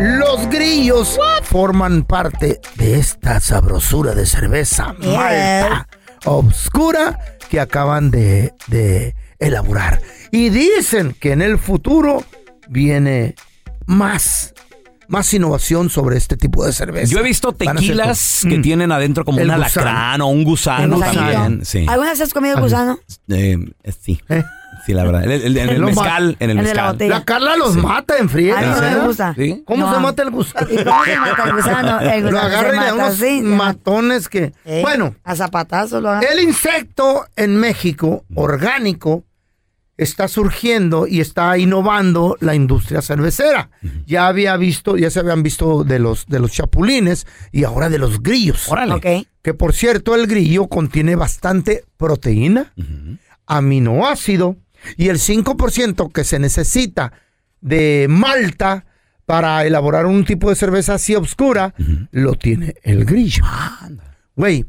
Los 0.00 0.48
grillos 0.48 1.18
forman 1.42 2.04
parte 2.04 2.60
de 2.76 2.98
esta 2.98 3.40
sabrosura 3.40 4.14
de 4.14 4.24
cerveza 4.26 4.94
Yeah. 5.00 5.68
malta 5.68 5.88
obscura 6.24 7.18
que 7.50 7.60
acaban 7.60 8.10
de, 8.10 8.54
de 8.68 9.14
elaborar. 9.38 10.00
Y 10.30 10.48
dicen 10.48 11.14
que 11.20 11.32
en 11.32 11.42
el 11.42 11.58
futuro 11.58 12.24
viene 12.68 13.34
más, 13.86 14.51
más 15.08 15.32
innovación 15.34 15.90
sobre 15.90 16.16
este 16.16 16.36
tipo 16.36 16.64
de 16.64 16.72
cerveza. 16.72 17.12
Yo 17.12 17.18
he 17.18 17.22
visto 17.22 17.50
a 17.50 17.52
tequilas 17.52 18.40
que 18.48 18.58
Mm. 18.58 18.62
tienen 18.62 18.92
adentro 18.92 19.24
como 19.24 19.38
El 19.40 19.50
un 19.50 19.56
gusano. 19.56 19.80
alacrán 19.88 20.20
o 20.20 20.26
un 20.28 20.44
gusano 20.44 20.98
también. 21.00 21.64
Sí. 21.64 21.86
¿Alguna 21.88 22.10
vez 22.10 22.20
has 22.20 22.32
comido 22.32 22.58
gusano? 22.60 22.98
Eh, 23.28 23.58
sí. 24.00 24.20
¿Eh? 24.28 24.42
Sí, 24.86 24.94
la 24.94 25.04
verdad. 25.04 25.22
En 25.24 25.30
el, 25.30 25.56
en 25.58 25.84
mezcal. 25.84 26.36
En 26.40 26.50
el 26.50 26.58
el 26.58 26.64
de 26.64 26.74
la 26.74 26.82
mezcal. 26.82 26.92
botella. 26.94 27.14
La 27.18 27.24
Carla 27.24 27.56
los 27.56 27.76
mata 27.76 28.16
en 28.18 28.28
frío. 28.28 28.56
A 28.56 28.60
mí 28.60 28.66
no 28.66 28.80
me 29.00 29.06
gusta. 29.06 29.34
¿Sí? 29.36 29.62
¿Cómo 29.64 29.86
No. 29.86 29.94
se 29.94 30.00
mata 30.00 30.22
el 30.22 30.30
gusano? 30.30 30.66
¿Y 30.72 30.76
cómo 30.84 31.04
se 31.04 31.16
mata 31.16 31.44
el 31.44 31.52
gusano? 31.52 32.00
El 32.00 32.20
Lo 32.24 32.30
gusano 32.30 32.46
agarran 32.48 32.74
y 32.74 32.78
le 32.78 32.84
dan 32.84 32.96
mata 32.96 33.04
unos 33.06 33.14
así. 33.14 33.42
matones 33.42 34.28
que... 34.28 34.52
Eh, 34.64 34.80
Bueno, 34.82 35.14
A 35.24 35.36
zapatazos 35.36 36.02
lo 36.02 36.10
hagan. 36.10 36.24
el 36.32 36.40
insecto 36.40 37.26
en 37.36 37.56
México, 37.56 38.24
orgánico, 38.34 39.24
está 39.96 40.28
surgiendo 40.28 41.06
y 41.06 41.20
está 41.20 41.56
innovando 41.58 42.36
la 42.40 42.54
industria 42.54 43.02
cervecera. 43.02 43.70
Ya 44.06 44.26
había 44.26 44.56
visto, 44.56 44.96
ya 44.96 45.10
se 45.10 45.20
habían 45.20 45.42
visto 45.42 45.84
de 45.84 45.98
los 45.98 46.26
de 46.26 46.40
los 46.40 46.52
chapulines 46.52 47.26
y 47.50 47.64
ahora 47.64 47.88
de 47.88 47.98
los 47.98 48.22
grillos. 48.22 48.68
Ok. 48.70 49.26
Que 49.42 49.54
por 49.54 49.72
cierto, 49.72 50.14
el 50.14 50.26
grillo 50.26 50.68
contiene 50.68 51.16
bastante 51.16 51.84
proteína, 51.96 52.72
aminoácido 53.46 54.56
y 54.96 55.08
el 55.08 55.18
5% 55.18 56.12
que 56.12 56.24
se 56.24 56.38
necesita 56.38 57.12
de 57.60 58.06
malta 58.08 58.86
para 59.26 59.64
elaborar 59.64 60.06
un 60.06 60.24
tipo 60.24 60.50
de 60.50 60.56
cerveza 60.56 60.94
así 60.94 61.14
oscura, 61.14 61.74
lo 62.10 62.34
tiene 62.34 62.74
el 62.82 63.04
grillo. 63.04 63.44
Güey, 64.36 64.64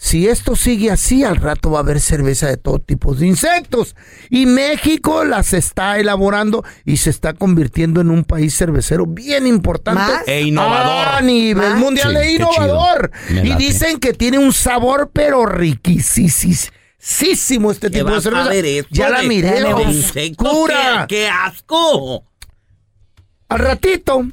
si 0.00 0.28
esto 0.28 0.54
sigue 0.54 0.92
así, 0.92 1.24
al 1.24 1.36
rato 1.36 1.72
va 1.72 1.80
a 1.80 1.82
haber 1.82 2.00
cerveza 2.00 2.46
de 2.46 2.56
todo 2.56 2.78
tipo 2.78 3.16
de 3.16 3.26
insectos. 3.26 3.96
Y 4.30 4.46
México 4.46 5.24
las 5.24 5.52
está 5.52 5.98
elaborando 5.98 6.62
y 6.84 6.98
se 6.98 7.10
está 7.10 7.34
convirtiendo 7.34 8.00
en 8.00 8.12
un 8.12 8.22
país 8.22 8.56
cervecero 8.56 9.06
bien 9.06 9.48
importante. 9.48 10.00
¿Más? 10.00 10.28
E 10.28 10.42
innovador. 10.42 11.08
A 11.08 11.20
nivel 11.20 11.70
¿Más? 11.70 11.80
mundial 11.80 12.12
Sí, 12.12 12.16
e 12.16 12.34
innovador. 12.36 13.10
Y 13.28 13.56
dicen 13.56 13.98
que 13.98 14.12
tiene 14.12 14.38
un 14.38 14.52
sabor, 14.52 15.10
pero 15.12 15.44
riquísimo 15.46 17.72
este 17.72 17.90
¿Qué 17.90 17.98
tipo 17.98 18.12
de 18.12 18.18
a 18.18 18.20
cerveza. 18.20 18.48
ver 18.50 18.66
esto 18.66 18.88
ya 18.92 19.08
la 19.08 19.22
miré, 19.24 19.64
oscura. 19.64 21.06
¿Qué, 21.08 21.16
qué 21.16 21.28
asco! 21.28 22.22
Al 23.48 23.58
ratito, 23.58 24.28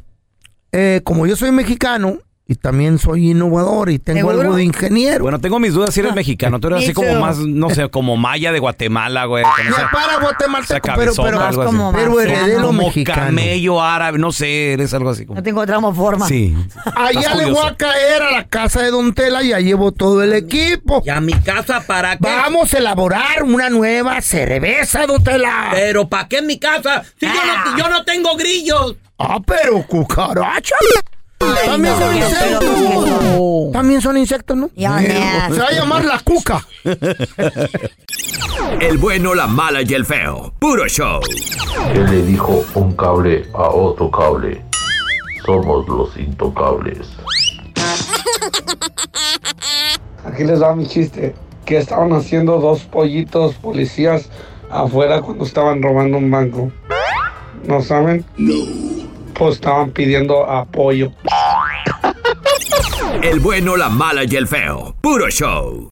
eh, 0.72 1.02
como 1.04 1.26
yo 1.26 1.36
soy 1.36 1.52
mexicano 1.52 2.20
y 2.48 2.56
también 2.56 3.00
soy 3.00 3.32
innovador 3.32 3.90
y 3.90 3.98
tengo 3.98 4.20
¿Seguro? 4.20 4.42
algo 4.42 4.56
de 4.56 4.64
ingeniero. 4.64 5.24
Bueno, 5.24 5.40
tengo 5.40 5.60
mis 5.60 5.74
dudas 5.74 5.94
si 5.94 6.02
eres 6.02 6.14
mexicano. 6.14 6.60
Tú 6.60 6.68
eres 6.68 6.84
así 6.84 6.94
como 6.94 7.16
más, 7.16 7.40
no 7.40 7.72
sé, 7.72 7.90
como 7.90 8.18
maya 8.18 8.52
de 8.52 8.60
Guatemala, 8.60 9.26
güey. 9.26 9.44
que 9.58 9.64
no 9.70 9.76
para 9.92 10.20
guatemalteco, 10.20 10.88
esa 10.88 10.96
pero, 10.96 11.14
pero, 11.16 11.42
algo 11.42 11.62
así. 11.64 11.78
pero 11.96 12.20
heredé 12.22 12.60
lo 12.60 12.68
Como 12.68 12.84
mexicano. 12.84 13.22
camello 13.24 13.82
árabe, 13.82 14.20
no 14.20 14.32
sé, 14.32 14.74
eres 14.74 14.94
algo 14.94 15.10
así. 15.10 15.26
Como... 15.26 15.40
No 15.40 15.44
tengo 15.44 15.62
otra 15.62 15.82
forma. 15.92 16.28
Sí. 16.28 16.56
Allá 16.96 17.34
le 17.34 17.50
voy 17.50 17.68
a 17.68 17.76
caer 17.76 18.22
a 18.22 18.32
la 18.32 18.44
casa 18.48 18.82
de 18.84 18.92
Don 18.92 19.14
Tela 19.14 19.42
y 19.42 19.50
ya 19.50 19.60
llevo 19.60 19.92
todo 19.92 20.22
el 20.22 20.34
equipo. 20.34 21.02
¿Y 21.04 21.10
a 21.10 21.20
mi 21.20 21.34
casa 21.34 21.82
para 21.82 22.18
qué? 22.18 22.28
Vamos 22.28 22.74
a 22.74 22.78
elaborar 22.78 23.44
una 23.44 23.70
nueva 23.72 24.22
cerveza, 24.22 25.08
Don 25.08 25.24
Tela. 25.24 25.70
¿Pero 25.72 26.08
para 26.08 26.28
qué 26.28 26.38
en 26.38 26.48
mi 26.48 26.60
casa? 26.60 27.04
Si 27.20 27.26
yo, 27.26 27.34
no, 27.34 27.78
yo 27.78 27.90
no 27.90 28.04
tengo 28.06 28.36
grillos. 28.36 28.96
Ah, 29.18 29.40
pero 29.44 29.82
cucaracha. 29.88 30.76
También 31.38 31.94
no, 31.94 32.00
son 32.00 32.16
insectos. 32.18 33.72
También 33.74 34.02
son 34.02 34.18
insectos, 34.18 34.58
¿no? 34.58 34.70
Ya, 34.76 35.00
Sí. 35.00 35.08
ya. 35.08 35.50
Se 35.52 35.60
va 35.60 35.68
a 35.68 35.72
llamar 35.72 36.06
la 36.06 36.20
cuca. 36.20 36.66
El 38.80 38.98
bueno, 38.98 39.34
la 39.36 39.48
mala 39.48 39.82
y 39.82 39.94
el 39.94 40.06
feo. 40.06 40.54
Puro 40.60 40.88
show. 40.88 41.20
¿Qué 41.94 42.00
le 42.00 42.22
dijo 42.24 42.64
un 42.74 42.94
cable 42.96 43.46
a 43.54 43.70
otro 43.70 44.10
cable? 44.10 44.64
Somos 45.46 45.88
los 45.88 46.18
intocables. 46.18 47.08
Aquí 50.26 50.44
les 50.44 50.62
va 50.62 50.76
mi 50.76 50.88
chiste. 50.88 51.36
Que 51.66 51.78
estaban 51.78 52.14
haciendo 52.14 52.60
dos 52.60 52.82
pollitos 52.84 53.56
policías 53.56 54.30
afuera 54.70 55.22
cuando 55.22 55.46
estaban 55.46 55.82
robando 55.82 56.18
un 56.18 56.30
banco. 56.32 56.72
¿No 57.66 57.82
saben? 57.82 58.24
No. 58.38 58.54
Pues 59.38 59.56
estaban 59.56 59.92
pidiendo 59.92 60.50
apoyo. 60.50 61.12
El 63.22 63.40
bueno, 63.42 63.76
la 63.76 63.90
mala 63.90 64.24
y 64.24 64.36
el 64.36 64.48
feo. 64.48 64.96
Puro 65.02 65.30
show. 65.30 65.90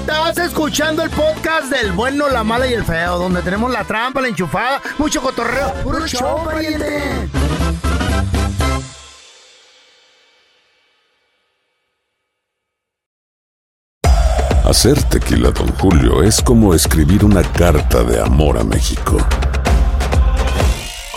Estás 0.00 0.38
escuchando 0.38 1.02
el 1.02 1.10
podcast 1.10 1.70
del 1.70 1.92
bueno, 1.92 2.30
la 2.30 2.42
mala 2.42 2.66
y 2.66 2.72
el 2.72 2.84
feo, 2.84 3.18
donde 3.18 3.42
tenemos 3.42 3.70
la 3.70 3.84
trampa, 3.84 4.22
la 4.22 4.28
enchufada, 4.28 4.80
mucho 4.96 5.20
cotorreo. 5.20 5.74
¡Puro 5.82 6.06
show, 6.06 6.44
pariente! 6.44 7.28
Hacer 14.64 15.02
tequila, 15.04 15.50
Don 15.50 15.68
Julio, 15.78 16.22
es 16.22 16.42
como 16.42 16.74
escribir 16.74 17.24
una 17.24 17.42
carta 17.42 18.02
de 18.04 18.20
amor 18.20 18.58
a 18.58 18.64
México. 18.64 19.18